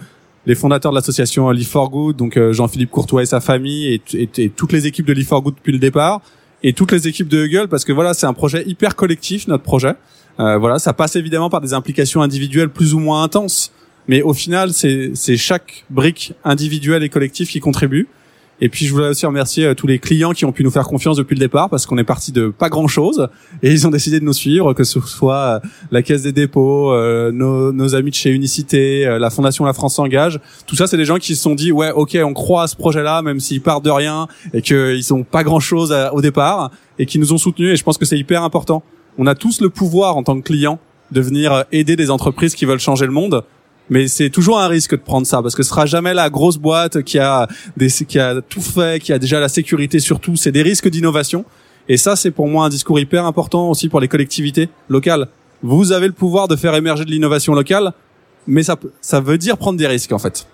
les 0.47 0.55
fondateurs 0.55 0.93
de 0.93 0.97
l'association 0.97 1.51
Live 1.51 1.69
for 1.69 1.91
Good, 1.91 2.17
donc 2.17 2.37
euh, 2.37 2.53
Jean-Philippe 2.53 2.91
Courtois 2.91 3.23
et 3.23 3.27
sa 3.27 3.41
famille, 3.41 3.95
et, 3.95 4.03
et, 4.15 4.29
et, 4.39 4.51
toutes 4.51 4.73
les 4.73 4.87
équipes 4.87 5.07
de 5.07 5.13
Live 5.13 5.27
for 5.27 5.43
Good 5.43 5.57
depuis 5.57 5.73
le 5.73 5.79
départ, 5.79 6.21
et 6.63 6.73
toutes 6.73 6.93
les 6.93 7.09
équipes 7.09 7.29
de 7.29 7.45
Huggle, 7.45 7.69
parce 7.69 7.85
que 7.85 7.93
voilà, 7.93 8.15
c'est 8.15 8.27
un 8.27 8.33
projet 8.33 8.65
hyper 8.67 8.97
collectif, 8.97 9.49
notre 9.49 9.65
projet. 9.65 9.95
voilà, 10.39 10.79
ça 10.79 10.95
passe 10.95 11.15
évidemment 11.15 11.51
par 11.51 11.61
des 11.61 11.75
implications 11.75 12.23
individuelles 12.23 12.71
plus 12.71 12.95
ou 12.95 13.01
moins 13.01 13.23
intenses, 13.23 13.71
mais 14.09 14.23
au 14.23 14.33
final, 14.33 14.73
c'est 14.73 15.37
chaque 15.37 15.85
brique 15.91 16.33
individuelle 16.43 17.03
et 17.03 17.11
collective 17.11 17.49
qui 17.49 17.61
contribue. 17.61 18.09
Et 18.61 18.69
puis 18.69 18.87
je 18.87 18.93
voulais 18.93 19.09
aussi 19.09 19.27
remercier 19.27 19.67
euh, 19.67 19.75
tous 19.75 19.87
les 19.87 19.99
clients 19.99 20.33
qui 20.33 20.45
ont 20.45 20.53
pu 20.53 20.63
nous 20.63 20.71
faire 20.71 20.87
confiance 20.87 21.17
depuis 21.17 21.35
le 21.35 21.41
départ 21.41 21.69
parce 21.69 21.87
qu'on 21.87 21.99
est 21.99 22.05
parti 22.05 22.33
de 22.33 22.49
pas 22.49 22.69
grand 22.69 22.87
chose 22.87 23.29
et 23.63 23.73
ils 23.73 23.87
ont 23.87 23.91
décidé 23.91 24.21
de 24.21 24.25
nous 24.25 24.33
suivre, 24.33 24.73
que 24.75 24.85
ce 24.85 25.01
soit 25.01 25.35
euh, 25.37 25.69
la 25.91 26.03
Caisse 26.03 26.23
des 26.23 26.33
dépôts, 26.33 26.93
euh, 26.93 27.33
nos, 27.33 27.73
nos, 27.73 27.95
amis 27.95 28.11
de 28.11 28.15
chez 28.15 28.31
Unicité, 28.31 29.05
la 29.19 29.31
Fondation 29.31 29.65
La 29.65 29.73
France 29.73 29.97
s'engage. 29.97 30.41
Tout 30.67 30.77
ça, 30.77 30.87
c'est 30.87 30.97
des 30.97 31.05
gens 31.05 31.19
qui 31.19 31.35
se 31.35 31.43
sont 31.43 31.55
dit 31.55 31.73
ouais, 31.73 31.91
ok, 31.91 32.17
on 32.25 32.33
croit 32.33 32.65
à 32.65 32.67
ce 32.67 32.77
projet-là 32.77 33.23
même 33.23 33.41
s'ils 33.41 33.61
partent 33.61 33.85
de 33.85 33.91
rien 33.91 34.29
et 34.53 34.63
qu'ils 34.63 35.13
ont 35.15 35.25
pas 35.25 35.45
grand 35.45 35.61
chose 35.61 35.95
au 36.13 36.21
départ 36.21 36.71
et 36.99 37.07
qui 37.07 37.19
nous 37.19 37.33
ont 37.33 37.39
soutenus. 37.39 37.73
Et 37.73 37.77
je 37.77 37.85
pense 37.85 37.99
que 37.99 38.05
c'est 38.05 38.19
hyper 38.19 38.43
important. 38.43 38.83
On 39.19 39.27
a 39.27 39.35
tous 39.35 39.61
le 39.61 39.69
pouvoir 39.69 40.17
en 40.17 40.23
tant 40.23 40.37
que 40.41 40.45
client 40.45 40.79
de 41.13 41.21
venir 41.21 41.65
aider 41.71 41.97
des 41.97 42.11
entreprises 42.11 42.55
qui 42.55 42.65
veulent 42.65 42.81
changer 42.81 43.07
le 43.07 43.13
monde 43.13 43.45
mais 43.91 44.09
c'est 44.09 44.31
toujours 44.31 44.59
un 44.59 44.69
risque 44.69 44.93
de 44.93 45.03
prendre 45.03 45.27
ça 45.27 45.43
parce 45.43 45.55
que 45.55 45.63
ce 45.63 45.69
sera 45.69 45.87
jamais 45.87 46.15
la 46.15 46.31
grosse 46.31 46.57
boîte 46.57 47.03
qui 47.03 47.19
a 47.19 47.49
des, 47.77 47.89
qui 47.89 48.19
a 48.19 48.41
tout 48.41 48.63
fait, 48.63 49.01
qui 49.03 49.13
a 49.13 49.19
déjà 49.19 49.41
la 49.41 49.49
sécurité 49.49 50.01
sur 50.01 50.21
tout. 50.21 50.37
C'est 50.37 50.53
des 50.53 50.63
risques 50.63 50.89
d'innovation. 50.89 51.45
Et 51.89 51.97
ça, 51.99 52.17
c'est 52.17 52.31
pour 52.31 52.49
moi 52.49 52.65
un 52.65 52.71
discours 52.71 52.99
hyper 52.99 53.27
important 53.27 53.69
aussi 53.69 53.89
pour 53.89 54.01
les 54.01 54.09
collectivités 54.09 54.71
locales. 54.89 55.29
vous 55.63 55.93
avez 55.93 56.07
le 56.07 56.15
pouvoir 56.15 56.49
de 56.49 56.57
faire 56.57 56.75
émerger 56.75 57.05
de 57.05 57.11
l'innovation 57.11 57.55
locale, 57.55 57.93
mais 58.47 58.63
ça, 58.63 58.77
ça 59.03 59.21
veut 59.21 59.37
dire 59.37 59.59
prendre 59.59 59.79
des 59.79 59.87
risques 59.87 60.13
en 60.13 60.19
fait. 60.19 60.47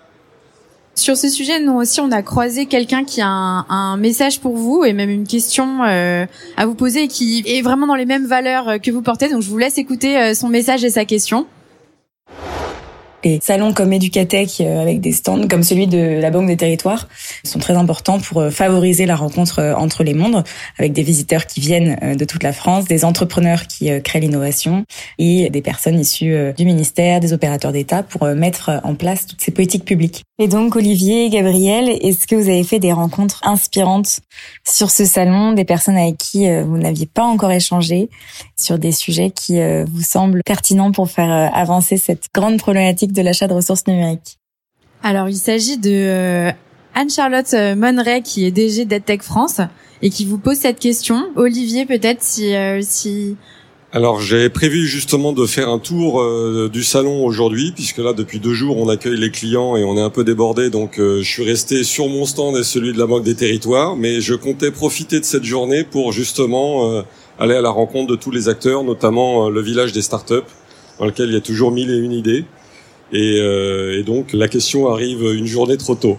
Sur 0.93 1.15
ce 1.15 1.29
sujet, 1.29 1.61
nous 1.61 1.71
aussi, 1.71 2.01
on 2.01 2.11
a 2.11 2.21
croisé 2.21 2.65
quelqu'un 2.65 3.05
qui 3.05 3.21
a 3.21 3.27
un, 3.27 3.65
un, 3.69 3.95
message 3.95 4.41
pour 4.41 4.57
vous 4.57 4.83
et 4.83 4.91
même 4.91 5.09
une 5.09 5.25
question 5.25 5.85
euh, 5.85 6.25
à 6.57 6.65
vous 6.65 6.75
poser 6.75 7.07
qui 7.07 7.43
est 7.45 7.61
vraiment 7.61 7.87
dans 7.87 7.95
les 7.95 8.05
mêmes 8.05 8.25
valeurs 8.25 8.73
que 8.83 8.91
vous 8.91 9.01
portez. 9.01 9.29
Donc, 9.29 9.41
je 9.41 9.49
vous 9.49 9.57
laisse 9.57 9.77
écouter 9.77 10.17
euh, 10.17 10.33
son 10.33 10.49
message 10.49 10.83
et 10.83 10.89
sa 10.89 11.05
question. 11.05 11.47
Les 13.23 13.39
salons 13.39 13.71
comme 13.71 13.93
Educatech 13.93 14.61
euh, 14.61 14.81
avec 14.81 14.99
des 14.99 15.11
stands 15.11 15.47
comme 15.47 15.61
celui 15.61 15.85
de 15.85 16.19
la 16.19 16.31
Banque 16.31 16.47
des 16.47 16.57
Territoires 16.57 17.07
sont 17.43 17.59
très 17.59 17.75
importants 17.75 18.19
pour 18.19 18.41
euh, 18.41 18.49
favoriser 18.49 19.05
la 19.05 19.15
rencontre 19.15 19.59
euh, 19.59 19.75
entre 19.75 20.03
les 20.03 20.15
mondes 20.15 20.43
avec 20.79 20.91
des 20.91 21.03
visiteurs 21.03 21.45
qui 21.45 21.59
viennent 21.59 22.15
de 22.15 22.25
toute 22.25 22.41
la 22.41 22.51
France, 22.51 22.85
des 22.85 23.05
entrepreneurs 23.05 23.67
qui 23.67 23.89
créent 24.01 24.19
l'innovation 24.19 24.85
et 25.19 25.49
des 25.49 25.61
personnes 25.61 25.99
issues 25.99 26.35
du 26.57 26.65
ministère, 26.65 27.19
des 27.19 27.33
opérateurs 27.33 27.71
d'État 27.71 28.01
pour 28.03 28.25
mettre 28.27 28.81
en 28.83 28.95
place 28.95 29.27
toutes 29.27 29.41
ces 29.41 29.51
politiques 29.51 29.85
publiques. 29.85 30.23
Et 30.39 30.47
donc 30.47 30.75
Olivier, 30.75 31.29
Gabriel, 31.29 31.89
est-ce 31.89 32.25
que 32.25 32.35
vous 32.35 32.49
avez 32.49 32.63
fait 32.63 32.79
des 32.79 32.93
rencontres 32.93 33.41
inspirantes 33.43 34.21
sur 34.67 34.89
ce 34.89 35.05
salon, 35.05 35.53
des 35.53 35.65
personnes 35.65 35.97
avec 35.97 36.17
qui 36.17 36.47
vous 36.61 36.77
n'aviez 36.77 37.05
pas 37.05 37.23
encore 37.23 37.51
échangé 37.51 38.09
sur 38.57 38.79
des 38.79 38.91
sujets 38.91 39.29
qui 39.31 39.59
vous 39.85 40.01
semblent 40.01 40.41
pertinents 40.43 40.91
pour 40.91 41.09
faire 41.09 41.51
avancer 41.53 41.97
cette 41.97 42.25
grande 42.33 42.57
problématique 42.57 43.10
de 43.11 43.21
l'achat 43.21 43.47
de 43.47 43.53
ressources 43.53 43.85
numériques 43.87 44.39
Alors, 45.03 45.29
il 45.29 45.35
s'agit 45.35 45.77
de 45.77 45.91
euh, 45.91 46.51
Anne-Charlotte 46.95 47.53
euh, 47.53 47.75
Monneray, 47.75 48.21
qui 48.21 48.45
est 48.45 48.51
DG 48.51 48.85
d'EdTech 48.85 49.21
France, 49.21 49.61
et 50.01 50.09
qui 50.09 50.25
vous 50.25 50.37
pose 50.37 50.57
cette 50.57 50.79
question. 50.79 51.29
Olivier, 51.35 51.85
peut-être 51.85 52.21
si... 52.21 52.55
Euh, 52.55 52.79
si... 52.81 53.35
Alors 53.93 54.21
j'ai 54.21 54.47
prévu 54.47 54.87
justement 54.87 55.33
de 55.33 55.45
faire 55.45 55.67
un 55.67 55.77
tour 55.77 56.23
du 56.69 56.81
salon 56.81 57.25
aujourd'hui, 57.25 57.73
puisque 57.75 57.97
là 57.97 58.13
depuis 58.13 58.39
deux 58.39 58.53
jours 58.53 58.77
on 58.77 58.87
accueille 58.87 59.19
les 59.19 59.31
clients 59.31 59.75
et 59.75 59.83
on 59.83 59.97
est 59.97 60.01
un 60.01 60.09
peu 60.09 60.23
débordé, 60.23 60.69
donc 60.69 60.93
je 60.97 61.21
suis 61.21 61.43
resté 61.43 61.83
sur 61.83 62.07
mon 62.07 62.23
stand 62.23 62.55
et 62.55 62.63
celui 62.63 62.93
de 62.93 62.97
la 62.97 63.05
Banque 63.05 63.25
des 63.25 63.35
Territoires, 63.35 63.97
mais 63.97 64.21
je 64.21 64.33
comptais 64.33 64.71
profiter 64.71 65.19
de 65.19 65.25
cette 65.25 65.43
journée 65.43 65.83
pour 65.83 66.13
justement 66.13 67.03
aller 67.37 67.55
à 67.55 67.59
la 67.59 67.69
rencontre 67.69 68.09
de 68.09 68.15
tous 68.15 68.31
les 68.31 68.47
acteurs, 68.47 68.85
notamment 68.85 69.49
le 69.49 69.59
village 69.59 69.91
des 69.91 70.01
startups, 70.01 70.47
dans 70.97 71.05
lequel 71.05 71.27
il 71.27 71.33
y 71.33 71.37
a 71.37 71.41
toujours 71.41 71.71
mille 71.71 71.91
et 71.91 71.97
une 71.97 72.13
idées. 72.13 72.45
Et, 73.13 73.39
euh, 73.39 73.99
et, 73.99 74.03
donc 74.03 74.33
la 74.33 74.47
question 74.47 74.91
arrive 74.91 75.21
une 75.23 75.45
journée 75.45 75.77
trop 75.77 75.95
tôt. 75.95 76.17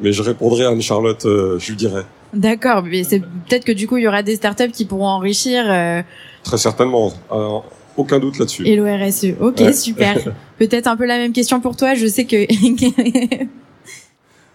Mais 0.00 0.12
je 0.12 0.22
répondrai 0.22 0.64
à 0.64 0.70
Anne-Charlotte, 0.70 1.24
euh, 1.26 1.58
je 1.58 1.70
lui 1.70 1.76
dirai. 1.76 2.02
D'accord, 2.34 2.82
mais 2.82 3.04
c'est 3.04 3.20
peut-être 3.20 3.64
que 3.64 3.72
du 3.72 3.86
coup 3.86 3.98
il 3.98 4.04
y 4.04 4.08
aura 4.08 4.22
des 4.22 4.36
startups 4.36 4.72
qui 4.72 4.84
pourront 4.84 5.06
enrichir. 5.06 5.64
Euh... 5.68 6.02
Très 6.42 6.58
certainement. 6.58 7.12
Alors, 7.30 7.64
aucun 7.96 8.18
doute 8.18 8.38
là-dessus. 8.38 8.66
Et 8.66 8.74
l'ORSE. 8.74 9.26
Ok, 9.40 9.62
super. 9.74 10.16
peut-être 10.58 10.86
un 10.86 10.96
peu 10.96 11.04
la 11.04 11.18
même 11.18 11.32
question 11.32 11.60
pour 11.60 11.76
toi. 11.76 11.94
Je 11.94 12.06
sais 12.06 12.24
que 12.24 12.46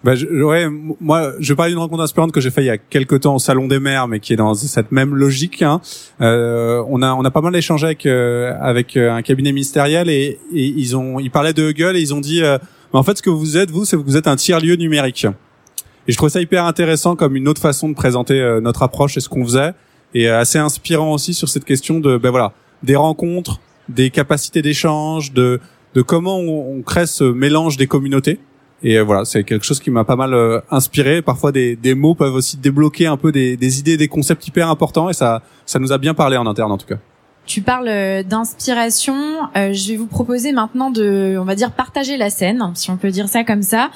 Bah, 0.08 0.16
je, 0.16 0.26
ouais, 0.26 0.70
moi, 1.02 1.34
je 1.38 1.54
parle 1.54 1.68
d'une 1.68 1.80
rencontre 1.80 2.02
inspirante 2.02 2.32
que 2.32 2.40
j'ai 2.40 2.50
fait 2.50 2.62
il 2.62 2.68
y 2.68 2.70
a 2.70 2.78
quelques 2.78 3.20
temps 3.20 3.36
au 3.36 3.40
Salon 3.40 3.68
des 3.68 3.78
Mers, 3.78 4.08
mais 4.08 4.22
qui 4.22 4.32
est 4.32 4.38
dans 4.38 4.54
cette 4.54 4.94
même 4.94 5.14
logique. 5.14 5.62
Hein. 5.62 5.82
Euh, 6.22 6.82
on 6.88 7.02
a 7.02 7.14
on 7.14 7.26
a 7.26 7.30
pas 7.30 7.42
mal 7.42 7.54
échangé 7.58 7.88
avec 7.88 8.06
euh, 8.06 8.54
avec 8.62 8.96
euh, 8.96 9.12
un 9.12 9.22
cabinet 9.22 9.52
ministériel 9.52 10.08
et, 10.10 10.40
ils 10.54 10.96
ont 10.96 11.20
ils 11.20 11.30
parlaient 11.30 11.52
de 11.52 11.72
Huggle 11.72 11.98
et 11.98 12.00
ils 12.00 12.14
ont 12.14 12.22
dit 12.22 12.42
euh, 12.42 12.58
en 12.94 13.04
fait 13.04 13.18
ce 13.18 13.22
que 13.22 13.30
vous 13.30 13.58
êtes 13.58 13.70
vous 13.70 13.84
c'est 13.84 13.98
que 13.98 14.02
vous 14.02 14.16
êtes 14.16 14.30
un 14.30 14.38
tiers 14.38 14.62
lieu 14.62 14.78
numérique. 14.78 15.28
Et 16.08 16.14
je 16.14 16.16
trouve 16.16 16.30
ça 16.30 16.40
hyper 16.40 16.64
intéressant 16.64 17.18
comme 17.18 17.36
une 17.36 17.50
autre 17.50 17.62
façon 17.62 17.90
de 17.90 17.94
présenter 17.94 18.40
euh, 18.40 18.62
notre 18.62 18.84
approche 18.84 19.18
et 19.18 19.20
ce 19.20 19.28
qu'on 19.28 19.44
faisait 19.44 19.74
et 20.14 20.30
assez 20.30 20.58
inspirant 20.58 21.12
aussi 21.12 21.34
sur 21.34 21.50
cette 21.50 21.66
question 21.66 22.00
de 22.00 22.16
ben 22.16 22.30
voilà 22.30 22.54
des 22.82 22.96
rencontres, 22.96 23.60
des 23.90 24.10
capacités 24.10 24.62
d'échange, 24.62 25.34
de 25.34 25.60
de 25.96 26.02
comment 26.02 26.38
on 26.40 26.82
crée 26.82 27.08
ce 27.08 27.26
mélange 27.26 27.76
des 27.76 27.88
communautés. 27.88 28.40
Et 28.84 28.98
euh, 28.98 29.04
voilà, 29.04 29.26
c'est 29.26 29.44
quelque 29.44 29.66
chose 29.66 29.80
qui 29.80 29.90
m'a 29.90 30.04
pas 30.04 30.16
mal 30.16 30.34
euh, 30.34 30.60
inspiré. 30.70 31.22
Parfois, 31.22 31.52
des, 31.52 31.76
des, 31.76 31.96
mots 31.96 32.16
peuvent 32.16 32.36
aussi 32.36 32.58
débloquer 32.58 33.08
un 33.08 33.18
peu 33.18 33.32
des, 33.32 33.58
des, 33.58 33.80
idées, 33.80 33.98
des 33.98 34.08
concepts 34.08 34.48
hyper 34.48 34.70
importants, 34.70 35.10
et 35.10 35.14
ça, 35.14 35.42
ça 35.66 35.80
nous 35.80 35.92
a 35.92 35.98
bien 35.98 36.14
parlé 36.14 36.38
en 36.38 36.46
interne 36.46 36.72
en 36.72 36.78
tout 36.78 36.88
cas. 36.88 36.98
Tu 37.46 37.62
parles 37.62 37.88
euh, 37.88 38.24
d'inspiration. 38.24 39.16
je 39.56 39.92
vais 39.92 39.98
vous 39.98 40.08
proposer 40.08 40.52
maintenant 40.52 40.92
de, 40.92 41.38
on 41.40 41.46
va 41.46 41.56
dire, 41.56 41.72
partager 41.72 42.18
la 42.18 42.30
scène, 42.30 42.72
si 42.76 42.92
on 42.92 42.98
peut 42.98 43.10
dire 43.10 43.28
ça 43.28 43.44
comme 43.44 43.64
ça. 43.64 43.90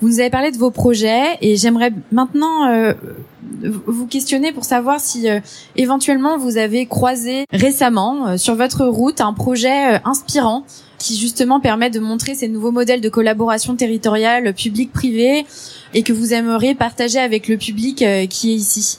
Vous 0.00 0.08
nous 0.08 0.20
avez 0.20 0.30
parlé 0.30 0.50
de 0.50 0.58
vos 0.58 0.70
projets 0.70 1.38
et 1.40 1.56
j'aimerais 1.56 1.90
maintenant 2.12 2.68
euh, 2.68 2.92
vous 3.86 4.06
questionner 4.06 4.52
pour 4.52 4.64
savoir 4.64 5.00
si 5.00 5.28
euh, 5.28 5.40
éventuellement 5.74 6.36
vous 6.36 6.58
avez 6.58 6.84
croisé 6.84 7.46
récemment 7.50 8.26
euh, 8.28 8.36
sur 8.36 8.54
votre 8.56 8.84
route 8.84 9.22
un 9.22 9.32
projet 9.32 10.00
inspirant 10.04 10.64
qui 10.98 11.16
justement 11.16 11.60
permet 11.60 11.90
de 11.90 12.00
montrer 12.00 12.34
ces 12.34 12.48
nouveaux 12.48 12.72
modèles 12.72 13.00
de 13.00 13.08
collaboration 13.08 13.76
territoriale 13.76 14.54
public-privé 14.54 15.44
et 15.94 16.02
que 16.02 16.12
vous 16.12 16.32
aimeriez 16.32 16.74
partager 16.74 17.18
avec 17.18 17.48
le 17.48 17.56
public 17.56 18.04
qui 18.28 18.52
est 18.52 18.56
ici. 18.56 18.98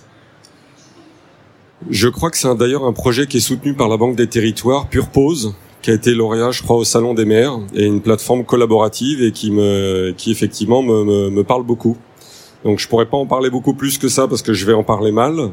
Je 1.89 2.07
crois 2.07 2.31
que 2.31 2.38
c'est 2.38 2.53
d'ailleurs 2.55 2.86
un 2.86 2.93
projet 2.93 3.27
qui 3.27 3.38
est 3.38 3.41
soutenu 3.41 3.73
par 3.73 3.88
la 3.88 3.97
Banque 3.97 4.15
des 4.15 4.27
Territoires, 4.27 4.88
Pure 4.88 5.10
qui 5.81 5.91
a 5.91 5.93
été 5.93 6.13
lauréat, 6.13 6.51
je 6.51 6.63
crois, 6.63 6.75
au 6.75 6.83
Salon 6.83 7.13
des 7.13 7.25
maires, 7.25 7.60
et 7.73 7.86
une 7.86 8.01
plateforme 8.01 8.43
collaborative 8.43 9.23
et 9.23 9.31
qui 9.31 9.51
me, 9.51 10.13
qui 10.17 10.31
effectivement 10.31 10.81
me, 10.81 11.03
me, 11.03 11.29
me, 11.29 11.43
parle 11.43 11.63
beaucoup. 11.63 11.95
Donc 12.65 12.79
je 12.79 12.88
pourrais 12.88 13.05
pas 13.05 13.17
en 13.17 13.25
parler 13.25 13.49
beaucoup 13.49 13.73
plus 13.73 13.97
que 13.97 14.10
ça 14.10 14.27
parce 14.27 14.41
que 14.41 14.53
je 14.53 14.65
vais 14.65 14.73
en 14.73 14.83
parler 14.83 15.12
mal, 15.12 15.51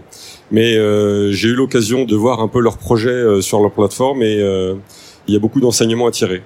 mais 0.50 0.76
euh, 0.76 1.30
j'ai 1.30 1.48
eu 1.48 1.54
l'occasion 1.54 2.04
de 2.04 2.16
voir 2.16 2.40
un 2.40 2.48
peu 2.48 2.60
leurs 2.60 2.78
projets 2.78 3.10
euh, 3.10 3.40
sur 3.42 3.60
leur 3.60 3.70
plateforme 3.70 4.22
et 4.22 4.38
euh, 4.40 4.74
il 5.26 5.34
y 5.34 5.36
a 5.36 5.40
beaucoup 5.40 5.60
d'enseignements 5.60 6.06
à 6.06 6.10
tirer. 6.10 6.42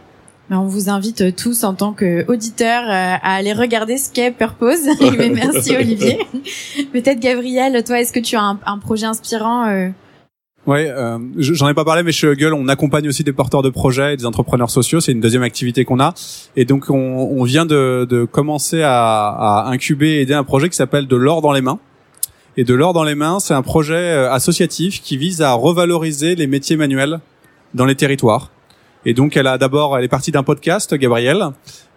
On 0.51 0.65
vous 0.65 0.89
invite 0.89 1.37
tous 1.37 1.63
en 1.65 1.75
tant 1.75 1.93
qu'auditeurs 1.93 2.85
euh, 2.85 3.17
à 3.23 3.35
aller 3.35 3.53
regarder 3.53 3.99
ce 3.99 4.11
qu'est 4.11 4.31
Purpose. 4.31 4.89
Mais 5.19 5.29
merci 5.29 5.77
Olivier. 5.77 6.19
Peut-être 6.93 7.21
Gabriel, 7.21 7.83
toi, 7.85 8.01
est-ce 8.01 8.13
que 8.13 8.21
tu 8.21 8.37
as 8.37 8.43
un, 8.43 8.59
un 8.65 8.79
projet 8.79 9.07
inspirant 9.07 9.69
euh? 9.69 9.89
Ouais, 10.67 10.89
euh, 10.91 11.19
j'en 11.37 11.69
ai 11.69 11.75
pas 11.75 11.85
parlé, 11.85 12.03
mais 12.03 12.13
chez 12.13 12.27
Huggle, 12.27 12.53
on 12.53 12.69
accompagne 12.69 13.09
aussi 13.09 13.25
des 13.25 13.33
porteurs 13.33 13.63
de 13.63 13.71
projets 13.71 14.13
et 14.13 14.17
des 14.19 14.27
entrepreneurs 14.27 14.69
sociaux. 14.69 15.01
C'est 15.01 15.13
une 15.13 15.21
deuxième 15.21 15.43
activité 15.43 15.87
qu'on 15.87 15.99
a. 15.99 16.13
Et 16.57 16.67
donc, 16.67 16.91
on, 16.91 16.95
on 16.95 17.43
vient 17.45 17.65
de, 17.65 18.07
de 18.07 18.27
commencer 18.27 18.83
à, 18.83 19.29
à, 19.29 19.69
incuber 19.69 20.17
et 20.17 20.21
aider 20.23 20.35
un 20.35 20.45
projet 20.45 20.69
qui 20.69 20.77
s'appelle 20.77 21.07
De 21.07 21.17
l'or 21.17 21.41
dans 21.41 21.53
les 21.53 21.63
mains. 21.63 21.79
Et 22.59 22.65
De 22.65 22.75
l'or 22.75 22.93
dans 22.93 23.05
les 23.05 23.15
mains, 23.15 23.41
c'est 23.41 23.55
un 23.55 23.63
projet 23.63 24.13
associatif 24.27 25.01
qui 25.01 25.17
vise 25.17 25.41
à 25.41 25.55
revaloriser 25.55 26.35
les 26.35 26.47
métiers 26.47 26.77
manuels 26.77 27.21
dans 27.73 27.87
les 27.87 27.95
territoires. 27.95 28.51
Et 29.09 29.15
donc, 29.15 29.39
elle 29.39 29.47
a 29.47 29.57
d'abord, 29.57 29.97
elle 29.97 30.05
est 30.05 30.09
partie 30.09 30.33
d'un 30.33 30.43
podcast, 30.43 30.95
Gabrielle. 30.95 31.43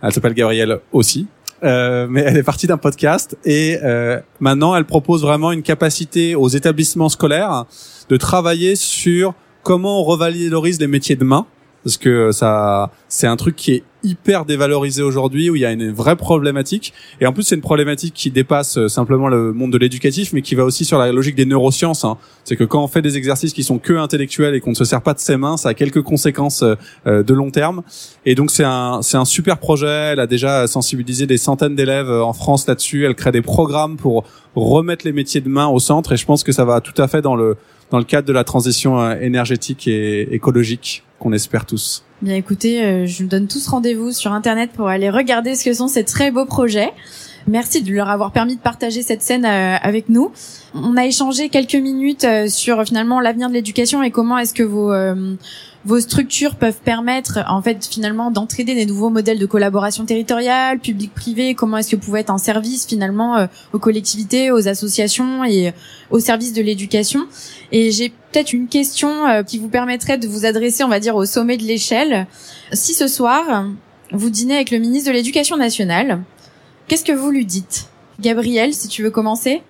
Elle 0.01 0.13
s'appelle 0.13 0.33
Gabrielle 0.33 0.79
aussi. 0.93 1.27
Euh, 1.61 2.07
mais 2.09 2.21
elle 2.21 2.37
est 2.37 2.43
partie 2.43 2.67
d'un 2.67 2.77
podcast 2.77 3.37
et 3.45 3.77
euh, 3.83 4.19
maintenant 4.39 4.75
elle 4.75 4.85
propose 4.85 5.21
vraiment 5.21 5.51
une 5.51 5.61
capacité 5.61 6.33
aux 6.33 6.47
établissements 6.47 7.07
scolaires 7.07 7.65
de 8.09 8.17
travailler 8.17 8.75
sur 8.75 9.35
comment 9.61 10.01
on 10.01 10.03
revalorise 10.03 10.79
les 10.79 10.87
métiers 10.87 11.15
de 11.15 11.23
main 11.23 11.45
parce 11.83 11.97
que 11.97 12.31
ça 12.31 12.89
c'est 13.09 13.27
un 13.27 13.35
truc 13.35 13.55
qui 13.55 13.73
est 13.73 13.83
hyper 14.03 14.45
dévalorisé 14.45 15.03
aujourd'hui 15.03 15.49
où 15.49 15.55
il 15.55 15.61
y 15.61 15.65
a 15.65 15.71
une 15.71 15.91
vraie 15.91 16.15
problématique. 16.15 16.93
Et 17.19 17.25
en 17.25 17.33
plus 17.33 17.43
c'est 17.43 17.55
une 17.55 17.61
problématique 17.61 18.13
qui 18.13 18.31
dépasse 18.31 18.77
euh, 18.77 18.87
simplement 18.87 19.27
le 19.27 19.53
monde 19.53 19.71
de 19.71 19.77
l'éducatif 19.77 20.33
mais 20.33 20.41
qui 20.41 20.55
va 20.55 20.65
aussi 20.65 20.85
sur 20.85 20.97
la 20.97 21.11
logique 21.11 21.35
des 21.35 21.45
neurosciences 21.45 22.03
hein. 22.03 22.17
c'est 22.43 22.55
que 22.55 22.63
quand 22.63 22.83
on 22.83 22.87
fait 22.87 23.01
des 23.01 23.17
exercices 23.17 23.53
qui 23.53 23.63
sont 23.63 23.79
que 23.79 23.93
intellectuels 23.93 24.55
et 24.55 24.59
qu'on 24.59 24.71
ne 24.71 24.75
se 24.75 24.85
sert 24.85 25.01
pas 25.01 25.13
de 25.13 25.19
ses 25.19 25.37
mains 25.37 25.57
ça 25.57 25.69
a 25.69 25.73
quelques 25.73 26.01
conséquences 26.01 26.63
euh, 26.63 26.75
euh, 27.07 27.23
de 27.23 27.33
long 27.33 27.51
terme. 27.51 27.83
Et 28.25 28.35
donc 28.35 28.51
c'est 28.51 28.63
un 28.63 29.01
c'est 29.01 29.17
un 29.17 29.25
super 29.25 29.57
projet. 29.57 29.87
Elle 29.87 30.19
a 30.19 30.27
déjà 30.27 30.67
sensibilisé 30.67 31.25
des 31.25 31.37
centaines 31.37 31.75
d'élèves 31.75 32.09
en 32.09 32.33
France 32.33 32.67
là-dessus. 32.67 33.05
Elle 33.05 33.15
crée 33.15 33.31
des 33.31 33.41
programmes 33.41 33.97
pour 33.97 34.23
remettre 34.55 35.05
les 35.05 35.11
métiers 35.11 35.41
de 35.41 35.49
main 35.49 35.67
au 35.67 35.79
centre. 35.79 36.11
Et 36.13 36.17
je 36.17 36.25
pense 36.25 36.43
que 36.43 36.51
ça 36.51 36.65
va 36.65 36.81
tout 36.81 36.99
à 37.01 37.07
fait 37.07 37.21
dans 37.21 37.35
le 37.35 37.57
dans 37.91 37.97
le 37.97 38.03
cadre 38.03 38.27
de 38.27 38.33
la 38.33 38.43
transition 38.43 39.11
énergétique 39.11 39.87
et 39.87 40.33
écologique 40.33 41.03
qu'on 41.21 41.31
espère 41.31 41.65
tous. 41.65 42.03
Bien 42.21 42.35
écoutez, 42.35 42.83
euh, 42.83 43.05
je 43.05 43.23
vous 43.23 43.29
donne 43.29 43.47
tous 43.47 43.67
rendez-vous 43.67 44.11
sur 44.11 44.33
internet 44.33 44.71
pour 44.71 44.87
aller 44.87 45.09
regarder 45.09 45.55
ce 45.55 45.63
que 45.63 45.73
sont 45.73 45.87
ces 45.87 46.03
très 46.03 46.31
beaux 46.31 46.45
projets. 46.45 46.91
Merci 47.47 47.81
de 47.81 47.91
leur 47.91 48.09
avoir 48.09 48.31
permis 48.31 48.55
de 48.55 48.61
partager 48.61 49.01
cette 49.01 49.21
scène 49.21 49.45
euh, 49.45 49.75
avec 49.81 50.09
nous. 50.09 50.31
On 50.73 50.97
a 50.97 51.05
échangé 51.05 51.49
quelques 51.49 51.75
minutes 51.75 52.23
euh, 52.23 52.47
sur 52.47 52.83
finalement 52.85 53.19
l'avenir 53.19 53.49
de 53.49 53.53
l'éducation 53.53 54.03
et 54.03 54.11
comment 54.11 54.37
est-ce 54.37 54.53
que 54.53 54.63
vos 54.63 54.91
vos 55.83 55.99
structures 55.99 56.55
peuvent 56.55 56.79
permettre 56.83 57.39
en 57.47 57.61
fait 57.61 57.85
finalement 57.85 58.29
d'entraider 58.29 58.75
des 58.75 58.85
nouveaux 58.85 59.09
modèles 59.09 59.39
de 59.39 59.45
collaboration 59.45 60.05
territoriale, 60.05 60.79
public-privé, 60.79 61.55
comment 61.55 61.77
est-ce 61.77 61.91
que 61.91 61.95
vous 61.95 62.03
pouvez 62.03 62.19
être 62.19 62.29
un 62.29 62.37
service 62.37 62.85
finalement 62.85 63.37
euh, 63.37 63.47
aux 63.73 63.79
collectivités, 63.79 64.51
aux 64.51 64.67
associations 64.67 65.43
et 65.43 65.69
euh, 65.69 65.71
au 66.11 66.19
service 66.19 66.53
de 66.53 66.61
l'éducation. 66.61 67.21
Et 67.71 67.91
j'ai 67.91 68.09
peut-être 68.09 68.53
une 68.53 68.67
question 68.67 69.27
euh, 69.27 69.43
qui 69.43 69.57
vous 69.57 69.69
permettrait 69.69 70.17
de 70.17 70.27
vous 70.27 70.45
adresser, 70.45 70.83
on 70.83 70.89
va 70.89 70.99
dire, 70.99 71.15
au 71.15 71.25
sommet 71.25 71.57
de 71.57 71.63
l'échelle. 71.63 72.27
Si 72.73 72.93
ce 72.93 73.07
soir, 73.07 73.65
vous 74.11 74.29
dînez 74.29 74.55
avec 74.55 74.71
le 74.71 74.77
ministre 74.77 75.09
de 75.09 75.15
l'Éducation 75.15 75.57
nationale, 75.57 76.21
qu'est-ce 76.91 77.05
que 77.05 77.13
vous 77.13 77.31
lui 77.31 77.45
dites? 77.45 77.87
Gabriel, 78.19 78.73
si 78.73 78.89
tu 78.89 79.01
veux 79.01 79.11
commencer? 79.11 79.61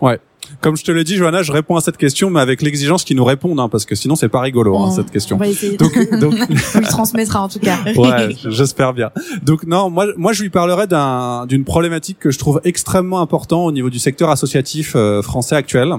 Ouais. 0.00 0.18
Comme 0.60 0.76
je 0.76 0.82
te 0.82 0.90
l'ai 0.90 1.04
dit, 1.04 1.14
Johanna, 1.14 1.44
je 1.44 1.52
réponds 1.52 1.76
à 1.76 1.80
cette 1.80 1.96
question, 1.96 2.28
mais 2.28 2.40
avec 2.40 2.60
l'exigence 2.60 3.04
qu'ils 3.04 3.16
nous 3.16 3.24
répondent, 3.24 3.60
hein, 3.60 3.68
parce 3.68 3.84
que 3.84 3.94
sinon 3.94 4.16
c'est 4.16 4.28
pas 4.28 4.40
rigolo 4.40 4.76
hein, 4.76 4.90
cette 4.90 5.12
question. 5.12 5.36
On 5.36 5.38
va 5.38 5.46
essayer. 5.46 5.76
Donc, 5.76 5.92
donc 6.20 6.34
On 6.74 6.78
lui 6.80 6.86
transmettra 6.86 7.40
en 7.40 7.48
tout 7.48 7.60
cas. 7.60 7.78
ouais, 7.96 8.34
j'espère 8.48 8.94
bien. 8.94 9.12
Donc 9.44 9.64
non, 9.64 9.90
moi, 9.90 10.06
moi, 10.16 10.32
je 10.32 10.42
lui 10.42 10.50
parlerai 10.50 10.88
d'un, 10.88 11.46
d'une 11.46 11.62
problématique 11.62 12.18
que 12.18 12.32
je 12.32 12.38
trouve 12.40 12.60
extrêmement 12.64 13.20
important 13.20 13.64
au 13.64 13.70
niveau 13.70 13.88
du 13.88 14.00
secteur 14.00 14.30
associatif 14.30 14.94
euh, 14.96 15.22
français 15.22 15.54
actuel. 15.54 15.94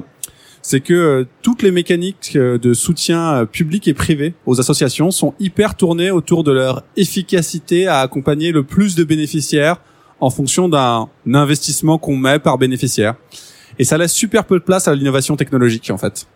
C'est 0.62 0.82
que 0.82 0.94
euh, 0.94 1.26
toutes 1.44 1.62
les 1.62 1.72
mécaniques 1.72 2.34
euh, 2.36 2.58
de 2.58 2.74
soutien 2.74 3.36
euh, 3.36 3.46
public 3.46 3.88
et 3.88 3.94
privé 3.94 4.34
aux 4.46 4.60
associations 4.60 5.12
sont 5.12 5.34
hyper 5.40 5.76
tournées 5.76 6.12
autour 6.12 6.44
de 6.44 6.52
leur 6.52 6.84
efficacité 6.98 7.88
à 7.88 8.00
accompagner 8.00 8.52
le 8.52 8.64
plus 8.64 8.96
de 8.96 9.06
bénéficiaires 9.06 9.78
en 10.20 10.30
fonction 10.30 10.70
d'un 10.70 11.08
investissement 11.32 11.98
qu'on 11.98 12.16
met 12.16 12.40
par 12.40 12.58
bénéficiaire. 12.58 13.16
Et 13.80 13.84
ça 13.84 13.98
laisse 13.98 14.14
super 14.14 14.46
peu 14.46 14.60
de 14.60 14.64
place 14.64 14.88
à 14.88 14.96
l'innovation 14.96 15.36
technologique 15.36 15.90
en 15.92 15.98
fait. 15.98 16.28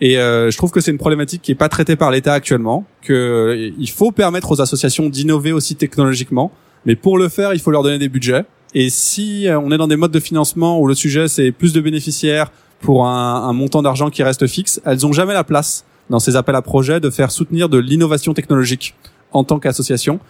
Et 0.00 0.18
euh, 0.18 0.50
je 0.50 0.56
trouve 0.58 0.70
que 0.70 0.80
c'est 0.80 0.90
une 0.90 0.98
problématique 0.98 1.40
qui 1.40 1.52
est 1.52 1.56
pas 1.56 1.70
traitée 1.70 1.96
par 1.96 2.10
l'État 2.10 2.34
actuellement. 2.34 2.84
Que 3.02 3.12
euh, 3.12 3.72
il 3.78 3.90
faut 3.90 4.12
permettre 4.12 4.50
aux 4.50 4.60
associations 4.60 5.08
d'innover 5.08 5.52
aussi 5.52 5.74
technologiquement, 5.76 6.52
mais 6.84 6.96
pour 6.96 7.16
le 7.16 7.28
faire, 7.28 7.54
il 7.54 7.60
faut 7.60 7.70
leur 7.70 7.82
donner 7.82 7.98
des 7.98 8.10
budgets. 8.10 8.44
Et 8.74 8.90
si 8.90 9.48
euh, 9.48 9.58
on 9.58 9.70
est 9.72 9.78
dans 9.78 9.88
des 9.88 9.96
modes 9.96 10.12
de 10.12 10.20
financement 10.20 10.78
où 10.80 10.86
le 10.86 10.94
sujet 10.94 11.28
c'est 11.28 11.50
plus 11.50 11.72
de 11.72 11.80
bénéficiaires 11.80 12.50
pour 12.80 13.06
un, 13.06 13.48
un 13.48 13.52
montant 13.54 13.80
d'argent 13.80 14.10
qui 14.10 14.22
reste 14.22 14.46
fixe, 14.46 14.82
elles 14.84 15.06
ont 15.06 15.12
jamais 15.12 15.32
la 15.32 15.44
place 15.44 15.86
dans 16.10 16.18
ces 16.18 16.36
appels 16.36 16.54
à 16.54 16.62
projets 16.62 17.00
de 17.00 17.08
faire 17.08 17.30
soutenir 17.30 17.70
de 17.70 17.78
l'innovation 17.78 18.34
technologique 18.34 18.94
en 19.32 19.44
tant 19.44 19.58
qu'association. 19.58 20.20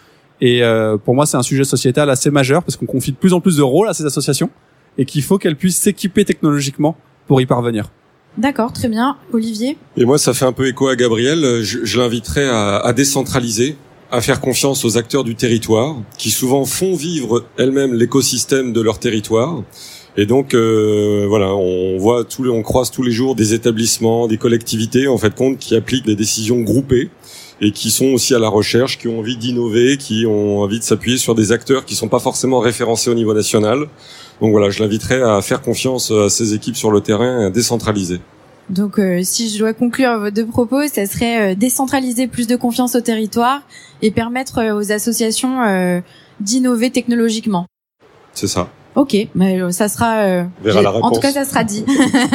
Et 0.41 0.63
euh, 0.63 0.97
pour 0.97 1.15
moi, 1.15 1.27
c'est 1.27 1.37
un 1.37 1.43
sujet 1.43 1.65
sociétal 1.65 2.11
assez 2.11 2.31
majeur 2.31 2.63
parce 2.63 2.77
qu'on 2.77 2.87
confie 2.87 3.13
de 3.13 3.17
plus 3.17 3.33
en 3.33 3.41
plus 3.41 3.57
de 3.57 3.63
rôles 3.63 3.89
à 3.89 3.95
ces 3.95 4.05
associations 4.05 4.51
et 4.99 5.05
qu'il 5.05 5.23
faut 5.23 5.39
qu'elles 5.39 5.57
puissent 5.57 5.79
s'équiper 5.79 6.25
technologiquement 6.25 6.97
pour 7.27 7.41
y 7.41 7.47
parvenir. 7.47 7.91
D'accord, 8.39 8.73
très 8.73 8.89
bien. 8.89 9.17
Olivier 9.33 9.79
Et 9.97 10.05
moi, 10.05 10.19
ça 10.19 10.35
fait 10.35 10.45
un 10.45 10.53
peu 10.53 10.67
écho 10.69 10.89
à 10.89 10.97
Gabriel. 10.97 11.63
Je, 11.63 11.85
je 11.85 11.99
l'inviterais 11.99 12.47
à, 12.49 12.77
à 12.77 12.93
décentraliser, 12.93 13.77
à 14.11 14.21
faire 14.21 14.41
confiance 14.41 14.85
aux 14.85 14.99
acteurs 14.99 15.25
du 15.25 15.35
territoire, 15.35 15.97
qui 16.19 16.31
souvent 16.31 16.67
font 16.67 16.95
vivre 16.95 17.47
elles-mêmes 17.57 17.95
l'écosystème 17.95 18.75
de 18.75 18.81
leur 18.83 18.99
territoire. 18.99 19.63
Et 20.19 20.25
donc, 20.25 20.55
euh, 20.55 21.27
voilà, 21.29 21.55
on 21.55 21.99
voit 21.99 22.25
tous 22.25 22.43
les, 22.43 22.51
on 22.51 22.63
croise 22.63 22.91
tous 22.91 23.03
les 23.03 23.11
jours 23.11 23.35
des 23.35 23.53
établissements, 23.53 24.29
des 24.29 24.39
collectivités, 24.39 25.09
en 25.09 25.19
fait, 25.19 25.35
compte, 25.35 25.59
qui 25.59 25.75
appliquent 25.75 26.07
des 26.07 26.17
décisions 26.17 26.61
groupées 26.61 27.11
et 27.61 27.73
qui 27.73 27.91
sont 27.91 28.07
aussi 28.07 28.35
à 28.35 28.39
la 28.39 28.49
recherche, 28.49 28.99
qui 28.99 29.09
ont 29.09 29.19
envie 29.19 29.37
d'innover, 29.37 29.97
qui 29.97 30.27
ont 30.27 30.61
envie 30.61 30.79
de 30.79 30.85
s'appuyer 30.85 31.17
sur 31.17 31.35
des 31.35 31.53
acteurs 31.53 31.85
qui 31.85 31.95
sont 31.95 32.09
pas 32.09 32.19
forcément 32.19 32.61
référencés 32.61 33.11
au 33.11 33.15
niveau 33.15 33.35
national. 33.35 33.87
Donc 34.41 34.51
voilà, 34.51 34.71
je 34.71 34.83
l'inviterais 34.83 35.23
à 35.23 35.41
faire 35.41 35.63
confiance 35.63 36.11
à 36.11 36.29
ces 36.29 36.55
équipes 36.55 36.77
sur 36.77 36.91
le 36.91 37.01
terrain 37.01 37.43
et 37.43 37.45
à 37.47 37.51
décentraliser. 37.51 38.21
Donc, 38.69 38.99
euh, 38.99 39.21
si 39.23 39.49
je 39.49 39.59
dois 39.59 39.75
conclure 39.75 40.19
vos 40.19 40.31
deux 40.31 40.47
propos, 40.47 40.83
ça 40.89 41.07
serait 41.07 41.53
euh, 41.53 41.55
décentraliser 41.55 42.27
plus 42.27 42.49
de 42.49 42.57
confiance 42.57 42.97
au 42.97 43.01
territoire 43.01 43.61
et 44.03 44.11
permettre 44.11 44.59
euh, 44.59 44.75
aux 44.77 44.91
associations 44.91 45.63
euh, 45.63 46.01
d'innover 46.41 46.91
technologiquement. 46.91 47.67
C'est 48.35 48.49
ça. 48.49 48.69
Ok, 48.97 49.17
mais 49.35 49.61
euh, 49.61 49.71
ça 49.71 49.89
sera. 49.89 50.17
euh, 50.21 50.45
la 50.65 50.93
en 50.93 51.11
tout 51.11 51.21
cas, 51.21 51.31
ça 51.31 51.45
sera 51.45 51.63
dit. 51.65 51.85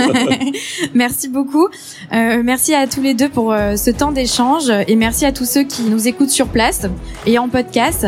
merci 0.93 1.28
beaucoup. 1.28 1.67
Euh, 2.13 2.41
merci 2.43 2.74
à 2.74 2.88
tous 2.88 3.02
les 3.02 3.13
deux 3.13 3.30
pour 3.30 3.52
euh, 3.52 3.76
ce 3.76 3.89
temps 3.89 4.12
d'échange 4.12 4.71
et 4.88 4.95
merci 4.95 5.26
à 5.26 5.32
tous 5.32 5.45
ceux 5.45 5.63
qui 5.63 5.82
nous 5.84 6.08
écoutent 6.08 6.30
sur 6.30 6.47
place 6.47 6.86
et 7.26 7.38
en 7.39 7.50
podcast. 7.50 8.06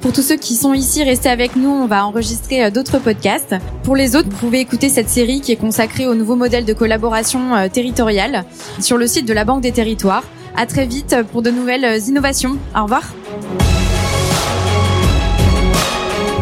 Pour 0.00 0.12
tous 0.12 0.22
ceux 0.22 0.36
qui 0.36 0.54
sont 0.54 0.72
ici, 0.72 1.02
restez 1.02 1.28
avec 1.28 1.56
nous. 1.56 1.68
On 1.68 1.86
va 1.86 2.06
enregistrer 2.06 2.64
euh, 2.64 2.70
d'autres 2.70 2.98
podcasts. 2.98 3.56
Pour 3.82 3.96
les 3.96 4.14
autres, 4.14 4.28
vous 4.30 4.36
pouvez 4.36 4.60
écouter 4.60 4.88
cette 4.88 5.08
série 5.08 5.40
qui 5.40 5.50
est 5.52 5.56
consacrée 5.56 6.06
au 6.06 6.14
nouveau 6.14 6.36
modèle 6.36 6.64
de 6.64 6.72
collaboration 6.72 7.56
euh, 7.56 7.68
territoriale 7.68 8.44
sur 8.78 8.98
le 8.98 9.08
site 9.08 9.26
de 9.26 9.32
la 9.32 9.44
Banque 9.44 9.62
des 9.62 9.72
Territoires. 9.72 10.22
À 10.56 10.66
très 10.66 10.86
vite 10.86 11.16
pour 11.32 11.42
de 11.42 11.50
nouvelles 11.50 11.84
euh, 11.84 11.98
innovations. 11.98 12.56
Au 12.78 12.84
revoir. 12.84 13.02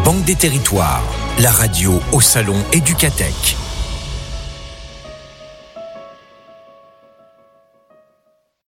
Banque 0.03 0.23
des 0.25 0.35
territoires, 0.35 1.03
la 1.39 1.51
radio 1.51 1.99
au 2.13 2.21
salon 2.21 2.55
Éducatech. 2.71 3.64